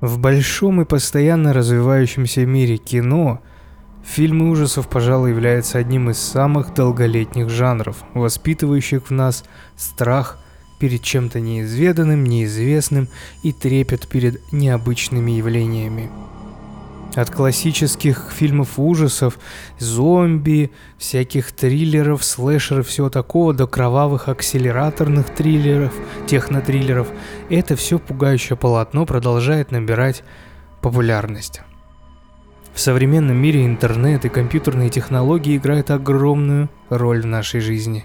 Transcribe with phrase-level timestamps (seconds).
[0.00, 3.40] В большом и постоянно развивающемся мире кино
[4.02, 9.44] фильмы ужасов, пожалуй, являются одним из самых долголетних жанров, воспитывающих в нас
[9.76, 10.38] страх
[10.78, 13.08] перед чем-то неизведанным, неизвестным
[13.42, 16.10] и трепет перед необычными явлениями.
[17.16, 19.38] От классических фильмов ужасов,
[19.78, 25.92] зомби, всяких триллеров, слэшеров, всего такого, до кровавых акселераторных триллеров,
[26.26, 27.08] технотриллеров,
[27.48, 30.22] это все пугающее полотно продолжает набирать
[30.80, 31.62] популярность.
[32.72, 38.04] В современном мире интернет и компьютерные технологии играют огромную роль в нашей жизни.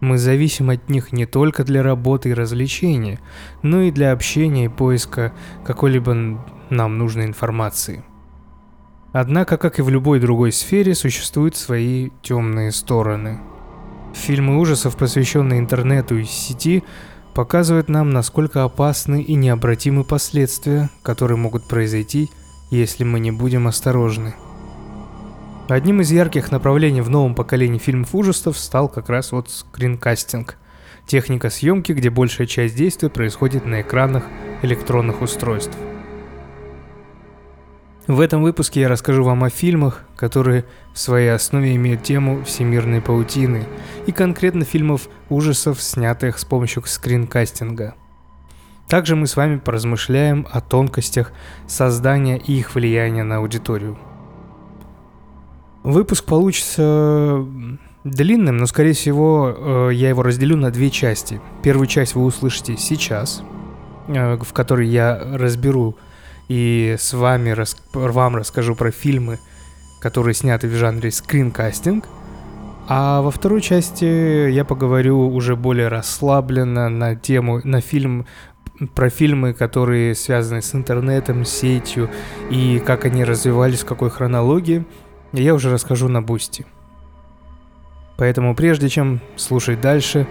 [0.00, 3.20] Мы зависим от них не только для работы и развлечения,
[3.62, 5.32] но и для общения и поиска
[5.64, 8.04] какой-либо нам нужной информации.
[9.18, 13.40] Однако, как и в любой другой сфере, существуют свои темные стороны.
[14.14, 16.84] Фильмы ужасов, посвященные интернету и сети,
[17.34, 22.28] показывают нам, насколько опасны и необратимы последствия, которые могут произойти,
[22.70, 24.34] если мы не будем осторожны.
[25.68, 30.58] Одним из ярких направлений в новом поколении фильмов ужасов стал как раз вот скринкастинг.
[31.06, 34.24] Техника съемки, где большая часть действия происходит на экранах
[34.62, 35.76] электронных устройств–
[38.06, 43.00] в этом выпуске я расскажу вам о фильмах, которые в своей основе имеют тему всемирной
[43.00, 43.64] паутины,
[44.06, 47.94] и конкретно фильмов ужасов, снятых с помощью скринкастинга.
[48.88, 51.32] Также мы с вами поразмышляем о тонкостях
[51.66, 53.98] создания и их влияния на аудиторию.
[55.82, 57.44] Выпуск получится
[58.04, 61.40] длинным, но, скорее всего, э, я его разделю на две части.
[61.62, 63.42] Первую часть вы услышите сейчас,
[64.06, 65.96] э, в которой я разберу
[66.48, 67.76] и с вами рас...
[67.92, 69.38] вам расскажу про фильмы,
[70.00, 72.06] которые сняты в жанре скринкастинг.
[72.88, 78.26] А во второй части я поговорю уже более расслабленно на тему, на фильм,
[78.94, 82.10] про фильмы, которые связаны с интернетом, сетью
[82.50, 84.84] и как они развивались, в какой хронологии.
[85.32, 86.64] Я уже расскажу на Бусти.
[88.16, 90.26] Поэтому прежде чем слушать дальше,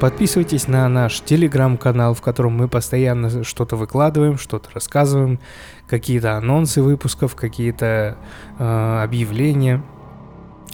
[0.00, 5.40] Подписывайтесь на наш телеграм-канал, в котором мы постоянно что-то выкладываем, что-то рассказываем,
[5.88, 8.18] какие-то анонсы выпусков, какие-то
[8.58, 9.82] э, объявления.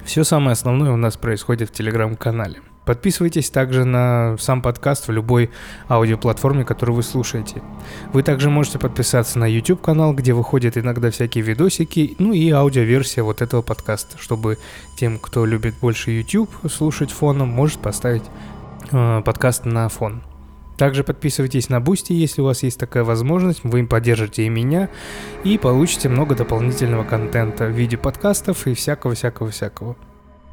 [0.04, 2.62] Все самое основное у нас происходит в телеграм-канале.
[2.84, 5.50] Подписывайтесь также на сам подкаст в любой
[5.88, 7.62] аудиоплатформе, которую вы слушаете.
[8.12, 13.22] Вы также можете подписаться на YouTube канал, где выходят иногда всякие видосики, ну и аудиоверсия
[13.22, 14.58] вот этого подкаста, чтобы
[14.96, 18.24] тем, кто любит больше YouTube слушать фоном, может поставить
[18.92, 20.22] э, подкаст на фон.
[20.76, 24.88] Также подписывайтесь на Бусти, если у вас есть такая возможность, вы им поддержите и меня,
[25.44, 29.96] и получите много дополнительного контента в виде подкастов и всякого-всякого-всякого.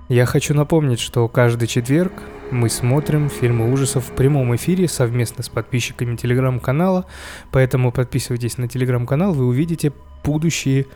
[0.10, 2.14] Я хочу напомнить, что каждый четверг
[2.52, 7.06] мы смотрим фильмы ужасов в прямом эфире совместно с подписчиками телеграм-канала,
[7.52, 10.88] поэтому подписывайтесь на телеграм-канал, вы увидите будущие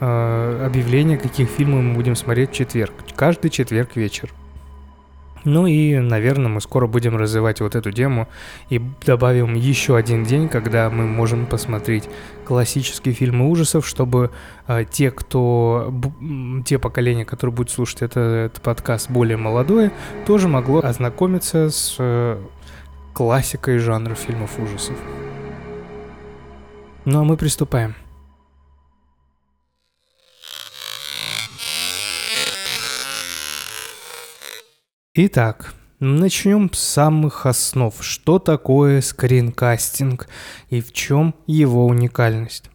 [0.00, 2.92] э, объявления, каких фильмов мы будем смотреть в четверг.
[3.14, 4.32] Каждый четверг вечер.
[5.44, 8.28] Ну и, наверное, мы скоро будем развивать вот эту тему
[8.68, 12.08] и добавим еще один день, когда мы можем посмотреть
[12.44, 14.30] классические фильмы ужасов, чтобы
[14.66, 19.92] э, те, кто, б, те поколения, которые будут слушать это, этот подкаст более молодое,
[20.26, 22.38] тоже могло ознакомиться с э,
[23.12, 24.96] классикой жанра фильмов ужасов.
[27.04, 27.94] Ну а мы приступаем.
[35.20, 37.92] Итак, начнем с самых основ.
[37.98, 40.28] Что такое скринкастинг
[40.70, 42.70] и в чем его уникальность?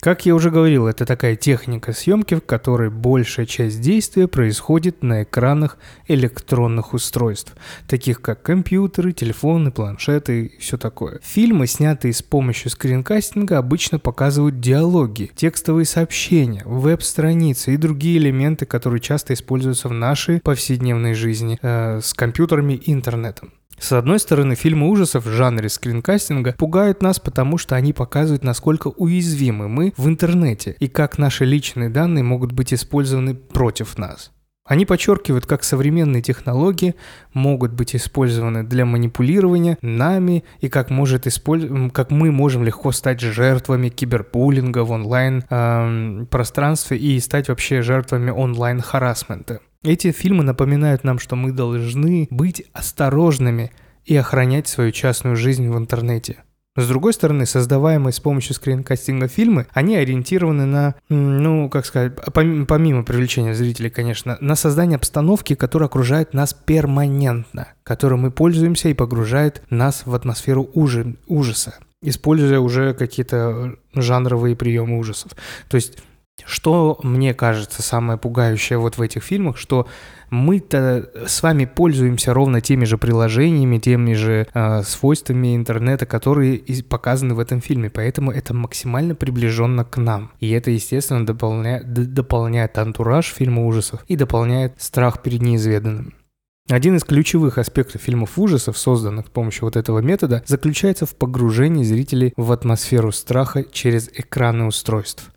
[0.00, 5.24] Как я уже говорил, это такая техника съемки, в которой большая часть действия происходит на
[5.24, 5.76] экранах
[6.08, 7.52] электронных устройств,
[7.86, 11.20] таких как компьютеры, телефоны, планшеты и все такое.
[11.22, 19.00] Фильмы, снятые с помощью скринкастинга, обычно показывают диалоги, текстовые сообщения, веб-страницы и другие элементы, которые
[19.00, 23.52] часто используются в нашей повседневной жизни э, с компьютерами и интернетом.
[23.80, 28.88] С одной стороны, фильмы ужасов в жанре скринкастинга пугают нас, потому что они показывают, насколько
[28.88, 34.32] уязвимы мы в интернете и как наши личные данные могут быть использованы против нас.
[34.66, 36.94] Они подчеркивают, как современные технологии
[37.32, 41.64] могут быть использованы для манипулирования нами и как, может использ...
[41.92, 49.60] как мы можем легко стать жертвами киберпулинга в онлайн-пространстве эм, и стать вообще жертвами онлайн-харасмента.
[49.82, 53.72] Эти фильмы напоминают нам, что мы должны быть осторожными
[54.04, 56.44] и охранять свою частную жизнь в интернете.
[56.76, 63.04] С другой стороны, создаваемые с помощью скринкастинга фильмы, они ориентированы на, ну, как сказать, помимо
[63.04, 69.62] привлечения зрителей, конечно, на создание обстановки, которая окружает нас перманентно, которой мы пользуемся и погружает
[69.70, 71.74] нас в атмосферу ужи, ужаса.
[72.02, 75.32] используя уже какие-то жанровые приемы ужасов.
[75.68, 75.98] То есть
[76.46, 79.86] что мне кажется самое пугающее вот в этих фильмах, что
[80.30, 86.82] мы-то с вами пользуемся ровно теми же приложениями, теми же э, свойствами интернета, которые и
[86.82, 90.32] показаны в этом фильме, поэтому это максимально приближенно к нам.
[90.40, 96.14] И это, естественно, дополняет, дополняет антураж фильма ужасов и дополняет страх перед неизведанным.
[96.70, 101.82] Один из ключевых аспектов фильмов ужасов, созданных с помощью вот этого метода, заключается в погружении
[101.82, 105.32] зрителей в атмосферу страха через экраны устройств.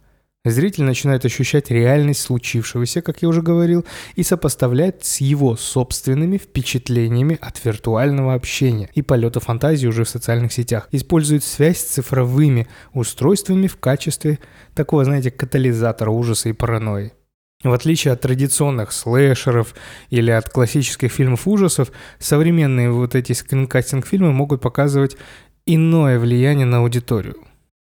[0.45, 3.85] Зритель начинает ощущать реальность случившегося, как я уже говорил,
[4.15, 10.51] и сопоставлять с его собственными впечатлениями от виртуального общения и полета фантазии уже в социальных
[10.51, 10.89] сетях.
[10.91, 14.39] Использует связь с цифровыми устройствами в качестве
[14.75, 17.13] такого, знаете, катализатора ужаса и паранойи.
[17.63, 19.73] В отличие от традиционных слэшеров
[20.09, 25.15] или от классических фильмов ужасов, современные вот эти скринкастинг-фильмы могут показывать
[25.65, 27.37] иное влияние на аудиторию.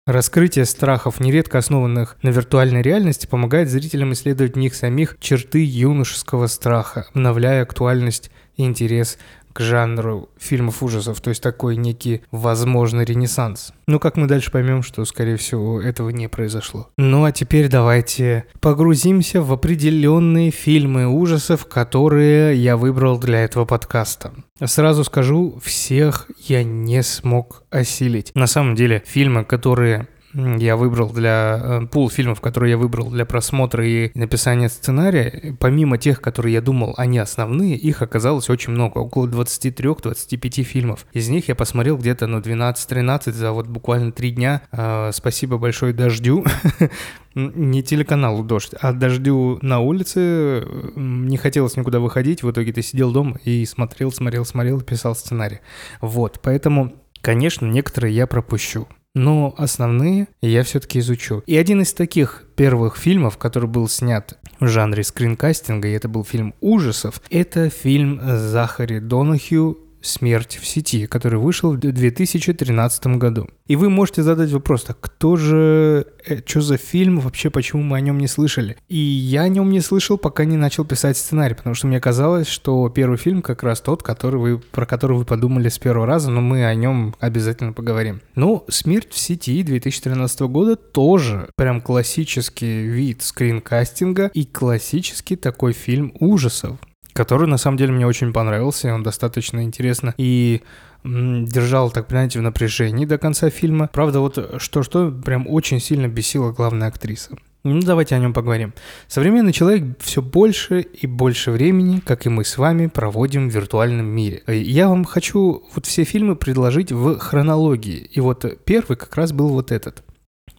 [0.07, 6.47] Раскрытие страхов, нередко основанных на виртуальной реальности, помогает зрителям исследовать в них самих черты юношеского
[6.47, 9.19] страха, обновляя актуальность и интерес
[9.53, 13.73] к жанру фильмов ужасов, то есть такой некий возможный ренессанс.
[13.87, 16.89] Ну, как мы дальше поймем, что, скорее всего, этого не произошло.
[16.97, 24.33] Ну, а теперь давайте погрузимся в определенные фильмы ужасов, которые я выбрал для этого подкаста.
[24.63, 28.31] Сразу скажу, всех я не смог осилить.
[28.35, 33.25] На самом деле, фильмы, которые я выбрал для э, пул фильмов, которые я выбрал для
[33.25, 38.99] просмотра и написания сценария, помимо тех, которые я думал, они основные, их оказалось очень много,
[38.99, 41.05] около 23-25 фильмов.
[41.13, 44.61] Из них я посмотрел где-то ну 12-13 за вот буквально три дня.
[44.71, 46.45] Э, спасибо большое Дождю.
[47.33, 50.65] Не телеканалу «Дождь», а «Дождю» на улице.
[50.97, 55.59] Не хотелось никуда выходить, в итоге ты сидел дома и смотрел, смотрел, смотрел, писал сценарий.
[56.01, 61.43] Вот, поэтому, конечно, некоторые я пропущу но основные я все-таки изучу.
[61.45, 66.23] И один из таких первых фильмов, который был снят в жанре скринкастинга, и это был
[66.23, 73.47] фильм ужасов, это фильм Захари Донахью «Смерть в сети», который вышел в 2013 году.
[73.67, 77.97] И вы можете задать вопрос, так кто же, э, что за фильм, вообще почему мы
[77.97, 78.77] о нем не слышали?
[78.89, 82.47] И я о нем не слышал, пока не начал писать сценарий, потому что мне казалось,
[82.47, 86.31] что первый фильм как раз тот, который вы, про который вы подумали с первого раза,
[86.31, 88.21] но мы о нем обязательно поговорим.
[88.35, 96.11] Ну, «Смерть в сети» 2013 года тоже прям классический вид скринкастинга и классический такой фильм
[96.19, 96.77] ужасов
[97.13, 100.61] который на самом деле мне очень понравился, он достаточно интересно и
[101.03, 103.89] держал, так понимаете, в напряжении до конца фильма.
[103.91, 107.37] Правда, вот что-что прям очень сильно бесила главная актриса.
[107.63, 108.73] Ну, давайте о нем поговорим.
[109.07, 114.07] Современный человек все больше и больше времени, как и мы с вами, проводим в виртуальном
[114.07, 114.41] мире.
[114.47, 118.09] Я вам хочу вот все фильмы предложить в хронологии.
[118.11, 120.03] И вот первый как раз был вот этот.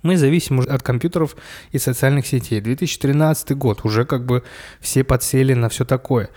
[0.02, 1.36] Мы зависим от компьютеров
[1.70, 2.60] и социальных сетей.
[2.60, 4.42] 2013 год, уже как бы
[4.80, 6.30] все подсели на все такое.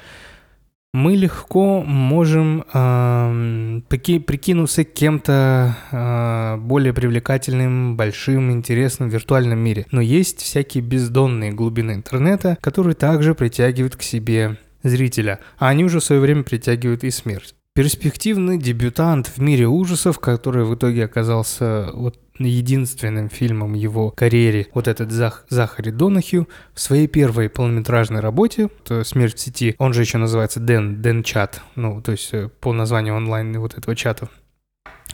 [0.93, 9.87] Мы легко можем э, прикинуться кем-то э, более привлекательным, большим, интересным в виртуальном мире.
[9.91, 15.99] Но есть всякие бездонные глубины интернета, которые также притягивают к себе зрителя, а они уже
[15.99, 17.55] в свое время притягивают и смерть.
[17.75, 24.87] Перспективный дебютант в мире ужасов, который в итоге оказался вот единственным фильмом его карьере вот
[24.87, 28.69] этот Зах, Захари Донахью в своей первой полнометражной работе
[29.03, 32.71] «Смерть в сети», он же еще называется Дэн, Дэн Чат, ну, то есть э, по
[32.71, 34.29] названию онлайн вот этого чата,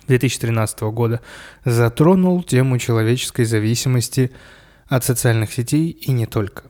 [0.06, 1.22] 2013 года,
[1.66, 4.30] затронул тему человеческой зависимости
[4.86, 6.66] от социальных сетей и не только.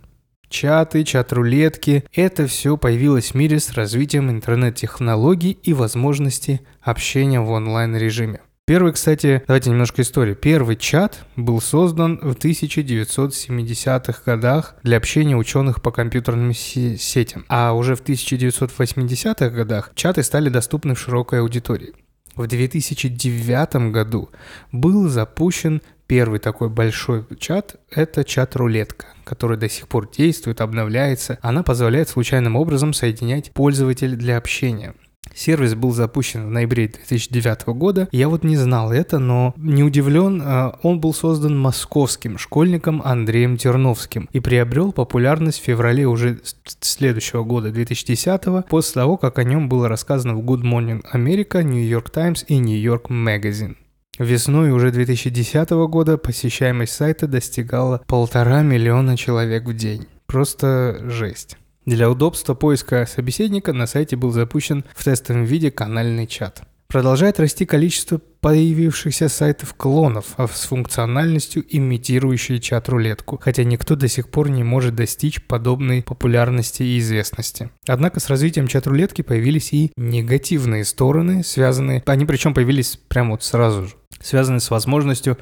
[0.52, 8.42] Чаты, чат-рулетки– это все появилось в мире с развитием интернет-технологий и возможности общения в онлайн-режиме.
[8.66, 10.34] Первый, кстати, давайте немножко истории.
[10.34, 17.46] Первый чат был создан в 1970-х годах для общения ученых по компьютерным сетям.
[17.48, 21.94] А уже в 1980-х годах чаты стали доступны в широкой аудитории.
[22.36, 24.30] В 2009 году
[24.72, 25.82] был запущен
[26.12, 31.40] первый такой большой чат– это чат-рулетка, который до сих пор действует, обновляется.
[31.42, 34.94] Она позволяет случайным образом соединять пользователей для общения.
[35.34, 38.10] Сервис был запущен в ноябре 2009 года.
[38.12, 43.56] Я вот не знал это, но не удивлен, а, он был создан московским школьником Андреем
[43.56, 46.42] Терновским и приобрел популярность в феврале уже
[46.82, 51.88] следующего года, 2010 после того, как о нем было рассказано в Good Morning America, New
[51.88, 53.78] York Times и New York Magazine.
[54.22, 60.06] Весной уже 2010 года посещаемость сайта достигала полтора миллиона человек в день.
[60.28, 61.58] Просто жесть.
[61.88, 66.62] Для удобства поиска собеседника на сайте был запущен в тестовом виде канальный чат.
[66.88, 74.30] Продолжает расти количество появившихся сайтов клонов а с функциональностью, имитирующей чат-рулетку, хотя никто до сих
[74.30, 77.72] пор не может достичь подобной популярности и известности.
[77.88, 83.86] Однако с развитием чат-рулетки появились и негативные стороны, связанные, они причем появились прямо вот сразу
[83.88, 85.38] же, связанные с возможностью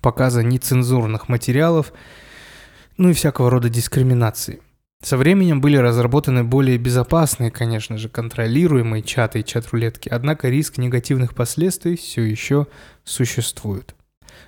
[0.00, 1.92] показа нецензурных материалов,
[2.96, 4.60] ну и всякого рода дискриминации.
[5.02, 11.34] Со временем были разработаны более безопасные, конечно же, контролируемые чаты и чат-рулетки, однако риск негативных
[11.34, 12.68] последствий все еще
[13.04, 13.94] существует.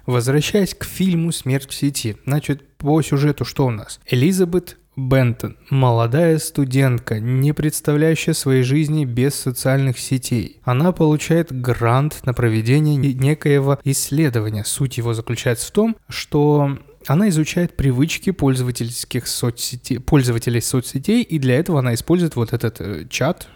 [0.07, 4.00] Возвращаясь к фильму «Смерть в сети», значит, по сюжету что у нас?
[4.07, 10.60] Элизабет Бентон, молодая студентка, не представляющая своей жизни без социальных сетей.
[10.64, 14.64] Она получает грант на проведение некоего исследования.
[14.64, 21.56] Суть его заключается в том, что она изучает привычки пользовательских соцсетей, пользователей соцсетей, и для
[21.56, 23.48] этого она использует вот этот э, чат,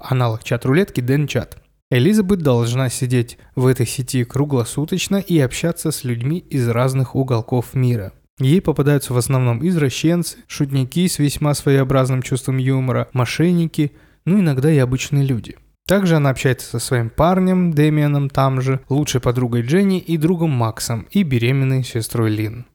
[0.00, 1.56] аналог чат-рулетки, чат.
[1.90, 8.12] Элизабет должна сидеть в этой сети круглосуточно и общаться с людьми из разных уголков мира.
[8.38, 13.92] Ей попадаются в основном извращенцы, шутники с весьма своеобразным чувством юмора, мошенники,
[14.24, 15.56] ну иногда и обычные люди.
[15.86, 21.06] Также она общается со своим парнем Дэмианом там же, лучшей подругой Дженни и другом Максом
[21.10, 22.66] и беременной сестрой Лин.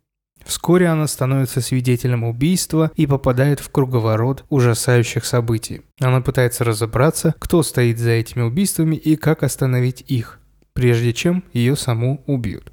[0.46, 5.82] Вскоре она становится свидетелем убийства и попадает в круговорот ужасающих событий.
[6.00, 10.40] Она пытается разобраться, кто стоит за этими убийствами и как остановить их,
[10.74, 12.72] прежде чем ее саму убьют.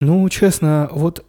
[0.00, 1.24] Ну, честно, вот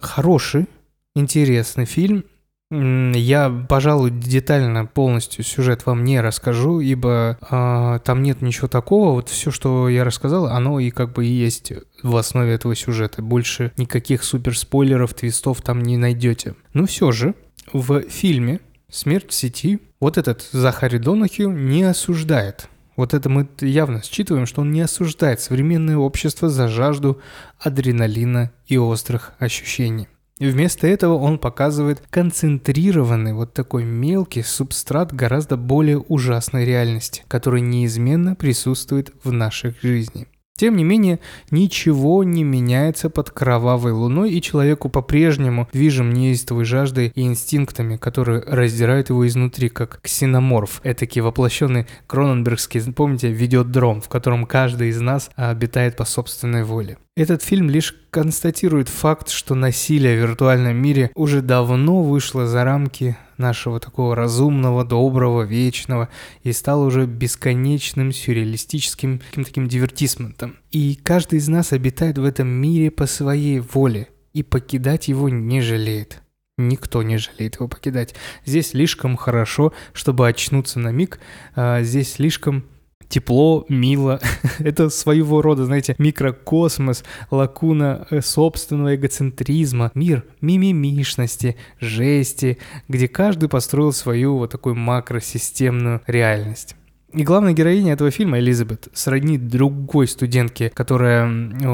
[0.00, 0.66] хороший,
[1.14, 2.24] интересный фильм,
[2.70, 9.12] я, пожалуй, детально полностью сюжет вам не расскажу, ибо э, там нет ничего такого.
[9.12, 13.20] Вот все, что я рассказал, оно и как бы и есть в основе этого сюжета.
[13.20, 16.54] Больше никаких суперспойлеров, твистов там не найдете.
[16.72, 17.34] Но все же
[17.74, 24.02] в фильме «Смерть в сети» вот этот Захари Донахью не осуждает вот это мы явно
[24.02, 27.20] считываем, что он не осуждает современное общество за жажду
[27.58, 30.08] адреналина и острых ощущений.
[30.38, 37.60] И вместо этого он показывает концентрированный, вот такой мелкий субстрат гораздо более ужасной реальности, который
[37.60, 40.26] неизменно присутствует в нашей жизни.
[40.56, 41.18] Тем не менее,
[41.50, 48.42] ничего не меняется под кровавой луной, и человеку по-прежнему движим неистовой жаждой и инстинктами, которые
[48.46, 55.30] раздирают его изнутри, как ксеноморф, этакий воплощенный кроненбергский, помните, видеодром, в котором каждый из нас
[55.36, 56.98] обитает по собственной воле.
[57.14, 63.16] Этот фильм лишь констатирует факт, что насилие в виртуальном мире уже давно вышло за рамки
[63.42, 66.08] нашего такого разумного, доброго, вечного
[66.42, 70.56] и стало уже бесконечным сюрреалистическим каким таким дивертисментом.
[70.70, 75.60] И каждый из нас обитает в этом мире по своей воле и покидать его не
[75.60, 76.22] жалеет.
[76.58, 78.14] Никто не жалеет его покидать.
[78.44, 81.18] Здесь слишком хорошо, чтобы очнуться на миг.
[81.54, 82.64] А здесь слишком
[83.12, 84.20] тепло, мило.
[84.58, 93.92] Это своего рода, знаете, микрокосмос, лакуна э, собственного эгоцентризма, мир мимимишности, жести, где каждый построил
[93.92, 96.74] свою вот такую макросистемную реальность.
[97.14, 101.26] И главная героиня этого фильма, Элизабет, сродни другой студентке, которая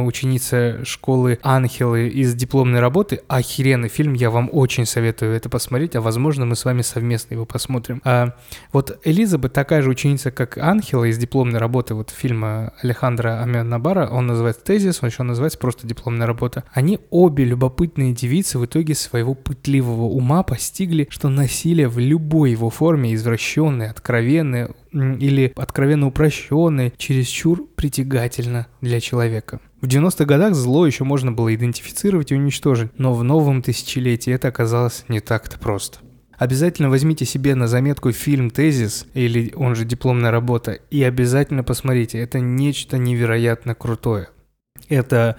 [0.03, 3.21] ученица школы Анхелы из дипломной работы.
[3.29, 7.45] Охеренный фильм, я вам очень советую это посмотреть, а возможно мы с вами совместно его
[7.45, 8.03] посмотрим.
[8.05, 8.35] А,
[8.73, 14.27] вот Элизабет такая же ученица, как Анхела из дипломной работы, вот фильма Алехандро Амянабара, он
[14.27, 16.65] называется «Тезис», он еще называется просто «Дипломная работа».
[16.73, 22.71] Они обе любопытные девицы в итоге своего пытливого ума постигли, что насилие в любой его
[22.71, 29.61] форме, извращенное, откровенное, или откровенно упрощенной, чересчур притягательно для человека.
[29.81, 34.49] В 90-х годах зло еще можно было идентифицировать и уничтожить, но в новом тысячелетии это
[34.49, 35.99] оказалось не так-то просто.
[36.37, 42.19] Обязательно возьмите себе на заметку фильм «Тезис», или он же «Дипломная работа», и обязательно посмотрите,
[42.19, 44.29] это нечто невероятно крутое.
[44.89, 45.37] Это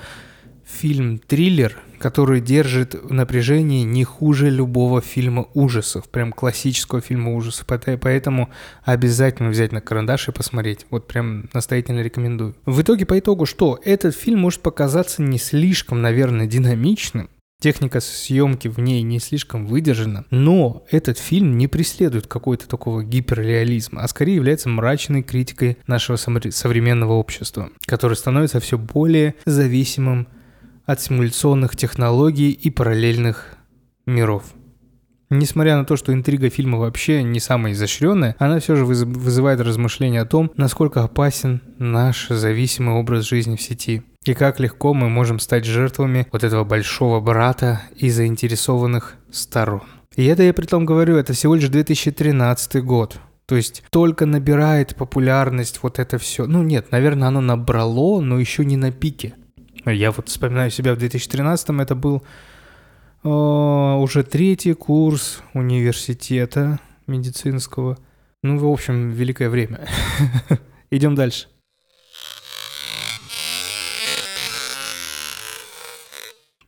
[0.69, 7.65] фильм-триллер, который держит в напряжении не хуже любого фильма ужасов, прям классического фильма ужасов.
[7.67, 8.49] Поэтому
[8.83, 10.85] обязательно взять на карандаш и посмотреть.
[10.89, 12.55] Вот прям настоятельно рекомендую.
[12.65, 13.79] В итоге, по итогу, что?
[13.83, 17.29] Этот фильм может показаться не слишком, наверное, динамичным,
[17.61, 24.01] Техника съемки в ней не слишком выдержана, но этот фильм не преследует какой-то такого гиперреализма,
[24.01, 30.29] а скорее является мрачной критикой нашего современного общества, которое становится все более зависимым
[30.89, 33.53] от симуляционных технологий и параллельных
[34.07, 34.43] миров.
[35.29, 40.21] Несмотря на то, что интрига фильма вообще не самая изощренная, она все же вызывает размышления
[40.21, 44.01] о том, насколько опасен наш зависимый образ жизни в сети.
[44.25, 49.83] И как легко мы можем стать жертвами вот этого большого брата и заинтересованных сторон.
[50.15, 53.19] И это я при том говорю, это всего лишь 2013 год.
[53.45, 56.47] То есть только набирает популярность вот это все.
[56.47, 59.35] Ну нет, наверное, оно набрало, но еще не на пике.
[59.85, 62.23] Я вот вспоминаю себя в 2013-м, это был
[63.23, 67.97] э, уже третий курс университета медицинского.
[68.43, 69.87] Ну, в общем, великое время.
[70.91, 71.47] Идем дальше.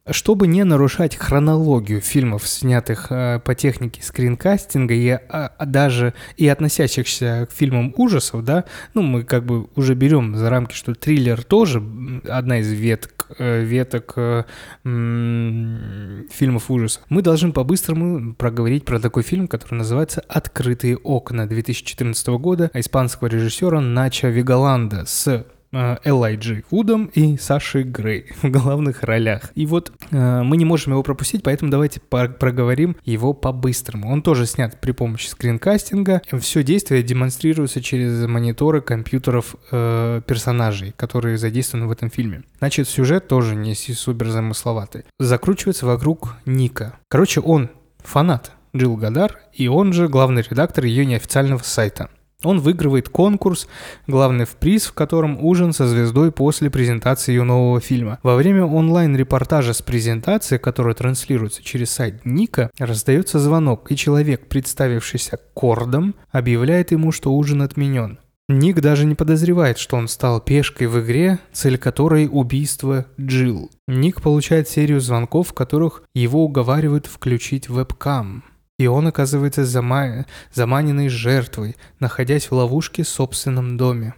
[0.09, 6.47] Чтобы не нарушать хронологию фильмов, снятых э, по технике скринкастинга, и а, а даже и
[6.47, 8.65] относящихся к фильмам ужасов, да,
[8.95, 11.83] ну, мы как бы уже берем за рамки, что триллер тоже
[12.27, 14.43] одна из веток, э, веток э,
[14.83, 17.03] м- фильмов ужасов.
[17.09, 23.79] Мы должны по-быстрому проговорить про такой фильм, который называется «Открытые окна» 2014 года испанского режиссера
[23.79, 29.51] Нача Вигаланда с Элайджи Вудом и Сашей Грей в главных ролях.
[29.55, 34.11] И вот э, мы не можем его пропустить, поэтому давайте проговорим его по-быстрому.
[34.11, 36.21] Он тоже снят при помощи скринкастинга.
[36.39, 42.43] Все действие демонстрируется через мониторы компьютеров э, персонажей, которые задействованы в этом фильме.
[42.59, 45.05] Значит, сюжет тоже не супер замысловатый.
[45.19, 46.99] Закручивается вокруг Ника.
[47.07, 52.09] Короче, он фанат Джилл Гадар, и он же главный редактор ее неофициального сайта.
[52.43, 53.67] Он выигрывает конкурс,
[54.07, 58.19] главный в приз, в котором ужин со звездой после презентации ее нового фильма.
[58.23, 65.39] Во время онлайн-репортажа с презентацией, которая транслируется через сайт Ника, раздается звонок, и человек, представившийся
[65.53, 68.19] Кордом, объявляет ему, что ужин отменен.
[68.51, 73.71] Ник даже не подозревает, что он стал пешкой в игре, цель которой– убийство Джилл.
[73.87, 78.43] Ник получает серию звонков, в которых его уговаривают включить вебкам.
[78.81, 80.25] И он оказывается зама...
[80.51, 84.15] заманенной жертвой, находясь в ловушке в собственном доме.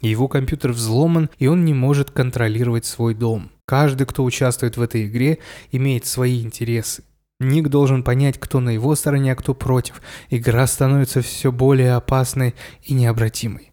[0.00, 3.50] Его компьютер взломан, и он не может контролировать свой дом.
[3.66, 5.36] Каждый, кто участвует в этой игре,
[5.70, 7.02] имеет свои интересы.
[7.40, 10.00] Ник должен понять, кто на его стороне, а кто против.
[10.30, 13.70] Игра становится все более опасной и необратимой.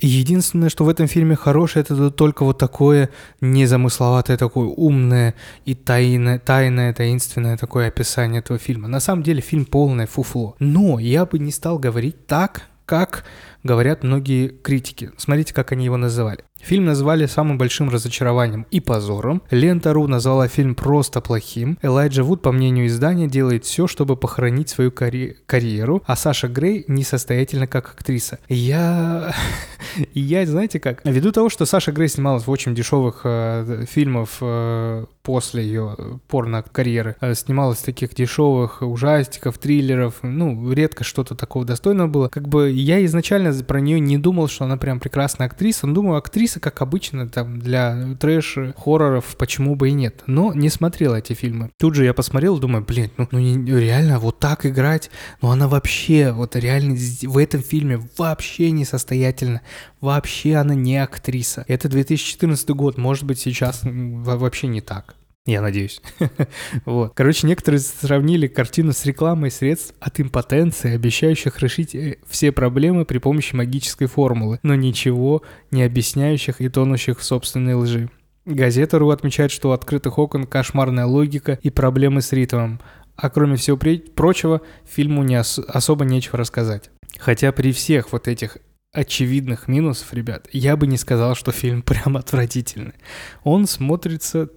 [0.00, 6.38] Единственное, что в этом фильме хорошее, это только вот такое незамысловатое, такое умное и тайное,
[6.38, 8.88] тайное, таинственное такое описание этого фильма.
[8.88, 10.56] На самом деле фильм полное фуфло.
[10.58, 13.24] Но я бы не стал говорить так, как
[13.62, 15.12] говорят многие критики.
[15.16, 16.44] Смотрите, как они его называли.
[16.62, 19.42] Фильм назвали самым большим разочарованием и позором.
[19.50, 21.76] Лента.ру назвала фильм просто плохим.
[21.82, 26.84] Элайджа Вуд, по мнению издания, делает все, чтобы похоронить свою карь- карьеру, а Саша Грей
[26.86, 28.38] несостоятельна как актриса.
[28.48, 29.34] Я...
[30.14, 35.04] Я, знаете как, ввиду того, что Саша Грей снималась в очень дешевых э, фильмов э,
[35.22, 42.28] после ее порно-карьеры, э, снималась таких дешевых ужастиков, триллеров, ну, редко что-то такого достойного было.
[42.28, 46.16] Как бы я изначально про нее не думал, что она прям прекрасная актриса, но думаю,
[46.18, 50.22] актриса как обычно, там, для трэш, хорроров, почему бы и нет.
[50.26, 51.70] Но не смотрел эти фильмы.
[51.78, 55.68] Тут же я посмотрел, думаю, блин, ну, ну не, реально вот так играть, ну она
[55.68, 59.62] вообще, вот реально в этом фильме вообще не состоятельна.
[60.02, 61.64] Вообще она не актриса.
[61.68, 65.14] Это 2014 год, может быть сейчас вообще не так.
[65.46, 66.02] Я надеюсь.
[66.84, 67.12] вот.
[67.14, 73.18] Короче, некоторые сравнили картину с рекламой средств от импотенции, обещающих решить э, все проблемы при
[73.18, 78.10] помощи магической формулы, но ничего не объясняющих и тонущих в собственной лжи.
[78.44, 82.80] Газета РУ отмечает, что у открытых окон кошмарная логика и проблемы с ритмом,
[83.14, 86.90] а кроме всего прочего, фильму не ос- особо нечего рассказать.
[87.18, 88.58] Хотя при всех вот этих
[88.92, 92.94] очевидных минусов, ребят, я бы не сказал, что фильм прям отвратительный.
[93.42, 94.50] Он смотрится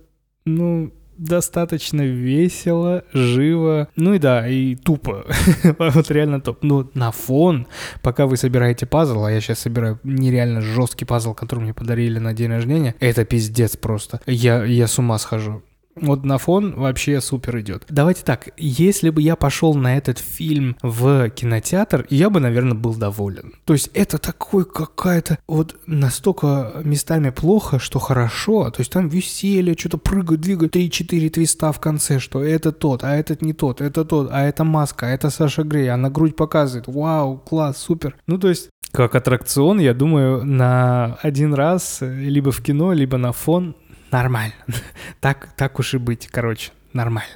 [0.46, 5.26] ну, достаточно весело, живо, ну и да, и тупо.
[5.80, 6.62] вот реально топ.
[6.62, 7.68] Ну, на фон,
[8.02, 12.34] пока вы собираете пазл, а я сейчас собираю нереально жесткий пазл, который мне подарили на
[12.34, 14.22] день рождения, это пиздец просто.
[14.26, 15.64] Я, я с ума схожу.
[15.96, 17.86] Вот на фон вообще супер идет.
[17.90, 22.96] Давайте так, если бы я пошел на этот фильм в кинотеатр, я бы, наверное, был
[22.96, 23.54] доволен.
[23.66, 28.70] То есть это такой какая-то вот настолько местами плохо, что хорошо.
[28.72, 33.16] То есть там веселье, что-то прыгают, двигают, 3-4 твиста в конце, что это тот, а
[33.16, 36.88] этот не тот, это тот, а это маска, а это Саша Грей, она грудь показывает.
[36.88, 38.16] Вау, класс, супер.
[38.28, 43.34] Ну, то есть как аттракцион, я думаю, на один раз либо в кино, либо на
[43.34, 43.76] фон
[44.12, 44.54] нормально.
[45.20, 47.34] так, так уж и быть, короче, нормально.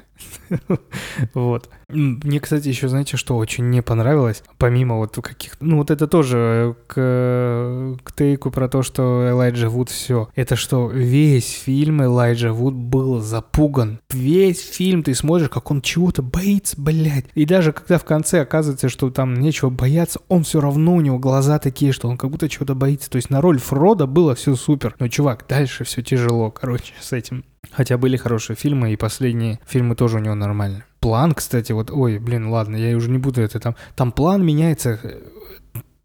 [1.34, 1.70] вот.
[1.90, 6.76] Мне, кстати, еще, знаете, что очень не понравилось, помимо вот каких ну вот это тоже
[6.88, 10.30] к, к тейку про то, что Элайджа Вуд все.
[10.36, 14.00] Это что, весь фильм Элайджа Вуд был запуган.
[14.12, 17.26] Весь фильм ты смотришь, как он чего-то боится, блядь.
[17.34, 21.20] И даже когда в конце оказывается, что там нечего бояться, он все равно, у него
[21.20, 23.10] глаза такие, что он как будто чего-то боится.
[23.10, 24.96] То есть на роль Фрода было все супер.
[25.00, 27.44] Но, чувак, дальше все тяжело, короче, с этим.
[27.72, 30.86] Хотя были хорошие фильмы, и последние фильмы тоже у него нормальные.
[31.00, 33.76] План, кстати, вот, ой, блин, ладно, я уже не буду это там.
[33.96, 35.22] Там план меняется э,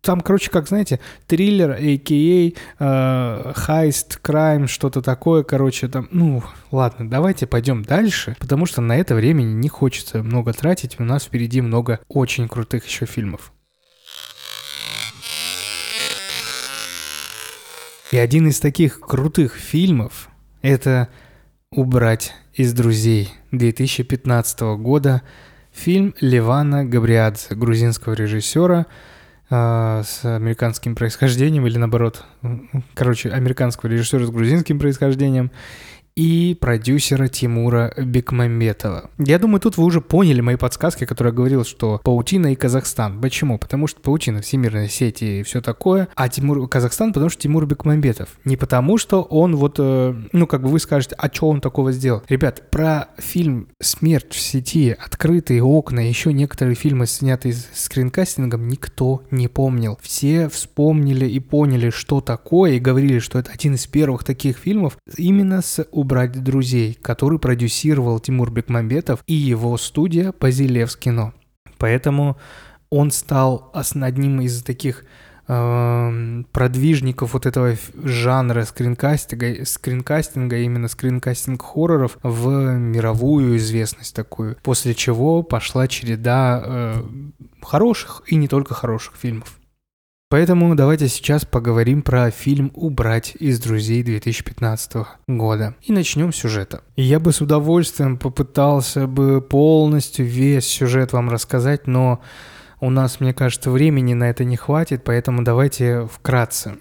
[0.04, 2.52] там, короче, как, знаете, триллер, а.к.а.
[2.78, 8.96] э, хайст, крайм, что-то такое, короче, там, ну, ладно, давайте пойдем дальше, потому что на
[8.96, 13.52] это времени не хочется много тратить, у нас впереди много очень крутых еще фильмов.
[18.12, 20.28] И один из таких крутых фильмов–
[20.62, 21.08] это
[21.76, 25.22] «Убрать из друзей» 2015 года,
[25.72, 28.86] фильм Ливана Габриадзе, грузинского режиссера–
[29.50, 32.24] а, с американским происхождением или наоборот,
[32.94, 35.50] короче, американского режиссера с грузинским происхождением
[36.16, 39.10] и продюсера Тимура Бекмамбетова.
[39.18, 43.20] Я думаю, тут вы уже поняли мои подсказки, которые я говорил, что Паутина и Казахстан.
[43.20, 43.58] Почему?
[43.58, 48.28] Потому что Паутина, всемирная сеть и все такое, а Тимур Казахстан, потому что Тимур Бекмамбетов.
[48.44, 51.92] Не потому, что он вот, э, ну, как бы вы скажете, а что он такого
[51.92, 52.22] сделал?
[52.28, 59.22] Ребят, про фильм «Смерть в сети», «Открытые окна», еще некоторые фильмы, снятые с скринкастингом, никто
[59.30, 59.98] не помнил.
[60.02, 64.96] Все вспомнили и поняли, что такое, и говорили, что это один из первых таких фильмов
[65.16, 71.32] именно с убрать друзей», который продюсировал Тимур Бекмамбетов и его студия «Базилевс кино».
[71.78, 72.36] Поэтому
[72.90, 75.04] он стал одним из таких
[75.48, 84.56] э, продвижников вот этого жанра скринкастинга, скринкастинга, именно скринкастинг хорроров в мировую известность такую.
[84.62, 87.02] После чего пошла череда э,
[87.62, 89.58] хороших и не только хороших фильмов.
[90.30, 95.74] Поэтому давайте сейчас поговорим про фильм «Убрать из друзей» 2015 года.
[95.82, 96.82] И начнем с сюжета.
[96.96, 102.20] Я бы с удовольствием попытался бы полностью весь сюжет вам рассказать, но
[102.80, 106.78] у нас, мне кажется, времени на это не хватит, поэтому давайте вкратце.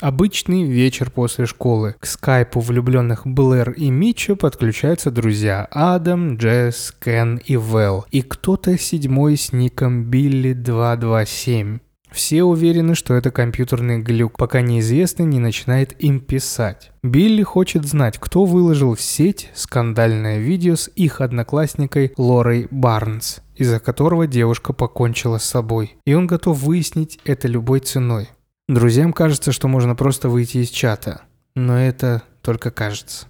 [0.00, 1.96] Обычный вечер после школы.
[1.98, 8.04] К скайпу влюбленных Блэр и Митча подключаются друзья Адам, Джесс, Кен и Вэл.
[8.10, 11.78] И кто-то седьмой с ником Билли 227.
[12.16, 16.90] Все уверены, что это компьютерный глюк, пока неизвестный не начинает им писать.
[17.02, 23.80] Билли хочет знать, кто выложил в сеть скандальное видео с их одноклассникой Лорой Барнс, из-за
[23.80, 25.98] которого девушка покончила с собой.
[26.06, 28.30] И он готов выяснить это любой ценой.
[28.66, 31.20] Друзьям кажется, что можно просто выйти из чата,
[31.54, 33.26] но это только кажется.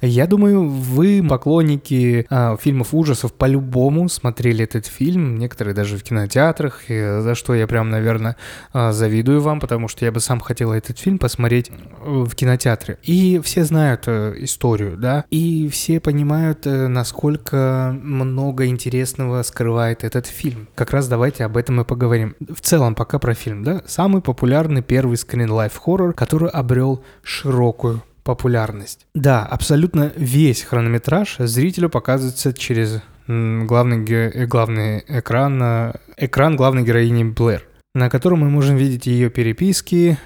[0.00, 6.82] Я думаю, вы, поклонники а, фильмов ужасов, по-любому смотрели этот фильм, некоторые даже в кинотеатрах,
[6.88, 8.36] и за что я прям, наверное,
[8.72, 11.70] а, завидую вам, потому что я бы сам хотел этот фильм посмотреть
[12.00, 12.98] в кинотеатре.
[13.02, 20.26] И все знают а, историю, да, и все понимают, а, насколько много интересного скрывает этот
[20.26, 20.68] фильм.
[20.74, 22.34] Как раз давайте об этом и поговорим.
[22.40, 29.06] В целом, пока про фильм, да, самый популярный первый скрин-лайф хоррор, который обрел широкую популярность.
[29.14, 37.24] Да, абсолютно весь хронометраж зрителю показывается через главный, э, главный экран, э, экран главной героини
[37.24, 40.18] Блэр, на котором мы можем видеть ее переписки,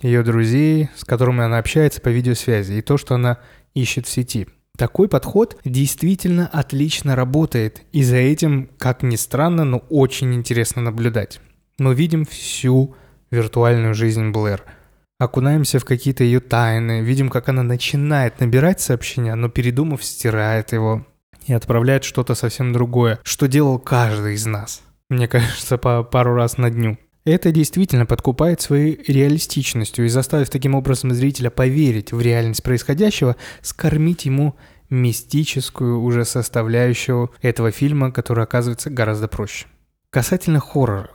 [0.00, 3.38] ее друзей, с которыми она общается по видеосвязи, и то, что она
[3.74, 4.48] ищет в сети.
[4.78, 11.40] Такой подход действительно отлично работает, и за этим, как ни странно, но очень интересно наблюдать.
[11.78, 12.94] Мы видим всю
[13.30, 14.64] виртуальную жизнь Блэр–
[15.20, 21.06] окунаемся в какие-то ее тайны, видим, как она начинает набирать сообщения, но передумав, стирает его
[21.46, 24.80] и отправляет что-то совсем другое, что делал каждый из нас.
[25.10, 26.96] Мне кажется, по пару раз на дню.
[27.26, 34.24] Это действительно подкупает своей реалистичностью и заставив таким образом зрителя поверить в реальность происходящего, скормить
[34.24, 34.56] ему
[34.88, 39.66] мистическую уже составляющую этого фильма, которая оказывается гораздо проще.
[40.08, 41.10] Касательно хоррора.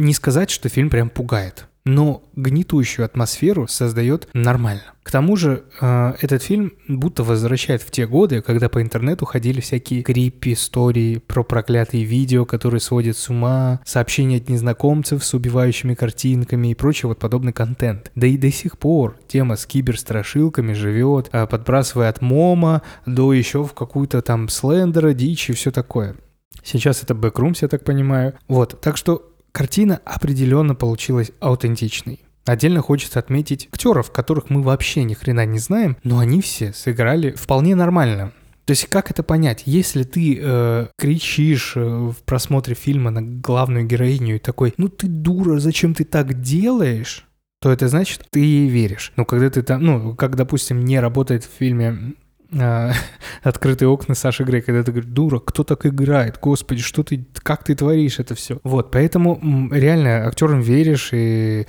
[0.00, 4.82] Не сказать, что фильм прям пугает но гнетущую атмосферу создает нормально.
[5.02, 9.60] К тому же э, этот фильм будто возвращает в те годы, когда по интернету ходили
[9.60, 15.94] всякие крипи истории про проклятые видео, которые сводят с ума, сообщения от незнакомцев с убивающими
[15.94, 18.12] картинками и прочий вот подобный контент.
[18.14, 23.64] Да и до сих пор тема с киберстрашилками живет, э, подбрасывая от мома до еще
[23.64, 26.14] в какую-то там слендера, дичь и все такое.
[26.62, 28.34] Сейчас это бэкрумс, я так понимаю.
[28.46, 32.20] Вот, так что Картина определенно получилась аутентичной.
[32.44, 37.32] Отдельно хочется отметить актеров, которых мы вообще ни хрена не знаем, но они все сыграли
[37.32, 38.32] вполне нормально.
[38.64, 39.62] То есть как это понять?
[39.66, 45.06] Если ты э, кричишь э, в просмотре фильма на главную героиню и такой, ну ты
[45.06, 47.26] дура, зачем ты так делаешь?
[47.62, 49.12] то это значит, ты ей веришь.
[49.14, 52.14] Ну, когда ты там, ну, как, допустим, не работает в фильме
[53.42, 57.64] открытые окна Саши Грей, когда ты говоришь, дура, кто так играет, господи, что ты, как
[57.64, 58.58] ты творишь это все.
[58.62, 61.66] Вот, поэтому реально актерам веришь и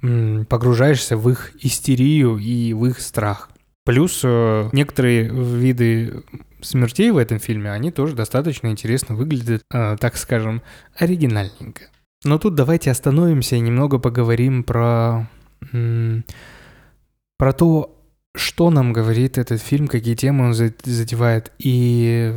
[0.50, 3.50] погружаешься в их истерию и в их страх.
[3.86, 6.24] Плюс э, некоторые виды
[6.62, 10.62] смертей в этом фильме, они тоже достаточно интересно выглядят, э, так скажем,
[10.98, 11.84] оригинальненько.
[12.24, 15.30] Но тут давайте остановимся и немного поговорим про,
[15.69, 18.03] про то,
[18.36, 22.34] что нам говорит этот фильм, какие темы он задевает, и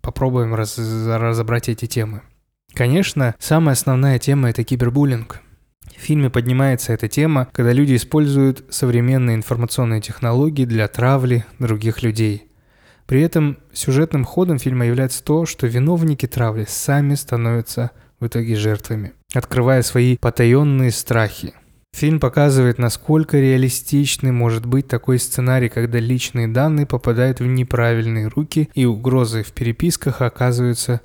[0.00, 2.22] попробуем раз, разобрать эти темы.
[2.74, 5.40] Конечно, самая основная тема– это кибербуллинг.
[5.96, 12.44] В фильме поднимается эта тема, когда люди используют современные информационные технологии для травли других людей.
[13.06, 19.12] При этом сюжетным ходом фильма является то, что виновники травли сами становятся в итоге жертвами,
[19.34, 21.54] открывая свои потаенные страхи.
[21.98, 28.70] Фильм показывает, насколько реалистичный может быть такой сценарий, когда личные данные попадают в неправильные руки
[28.72, 31.00] и угрозы в переписках оказываются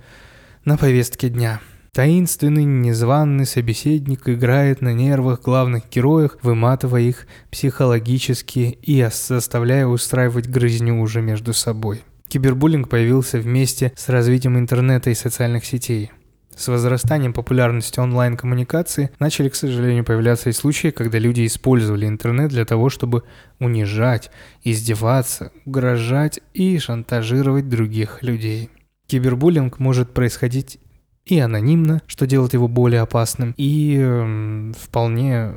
[0.66, 1.62] на повестке дня.
[1.94, 11.02] Таинственный, незваный собеседник играет на нервах главных героев, выматывая их психологически и заставляя устраивать грызню
[11.02, 12.04] уже между собой.
[12.28, 16.12] Кибербуллинг появился вместе с развитием интернета и социальных сетей.
[16.56, 22.66] С возрастанием популярности онлайн-коммуникации начали, к сожалению, появляться и случаи, когда люди использовали интернет для
[22.66, 23.24] того, чтобы
[23.60, 24.30] унижать,
[24.64, 28.70] издеваться, угрожать и шантажировать других людей.
[29.08, 30.80] Кибербуллинг может происходить
[31.26, 35.54] и анонимно, что делает его более опасным, и э, вполне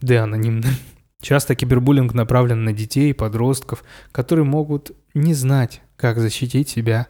[0.00, 0.72] деанонимным.
[1.20, 3.82] Часто кибербуллинг направлен на детей и подростков,
[4.12, 7.06] которые могут не знать, как защитить себя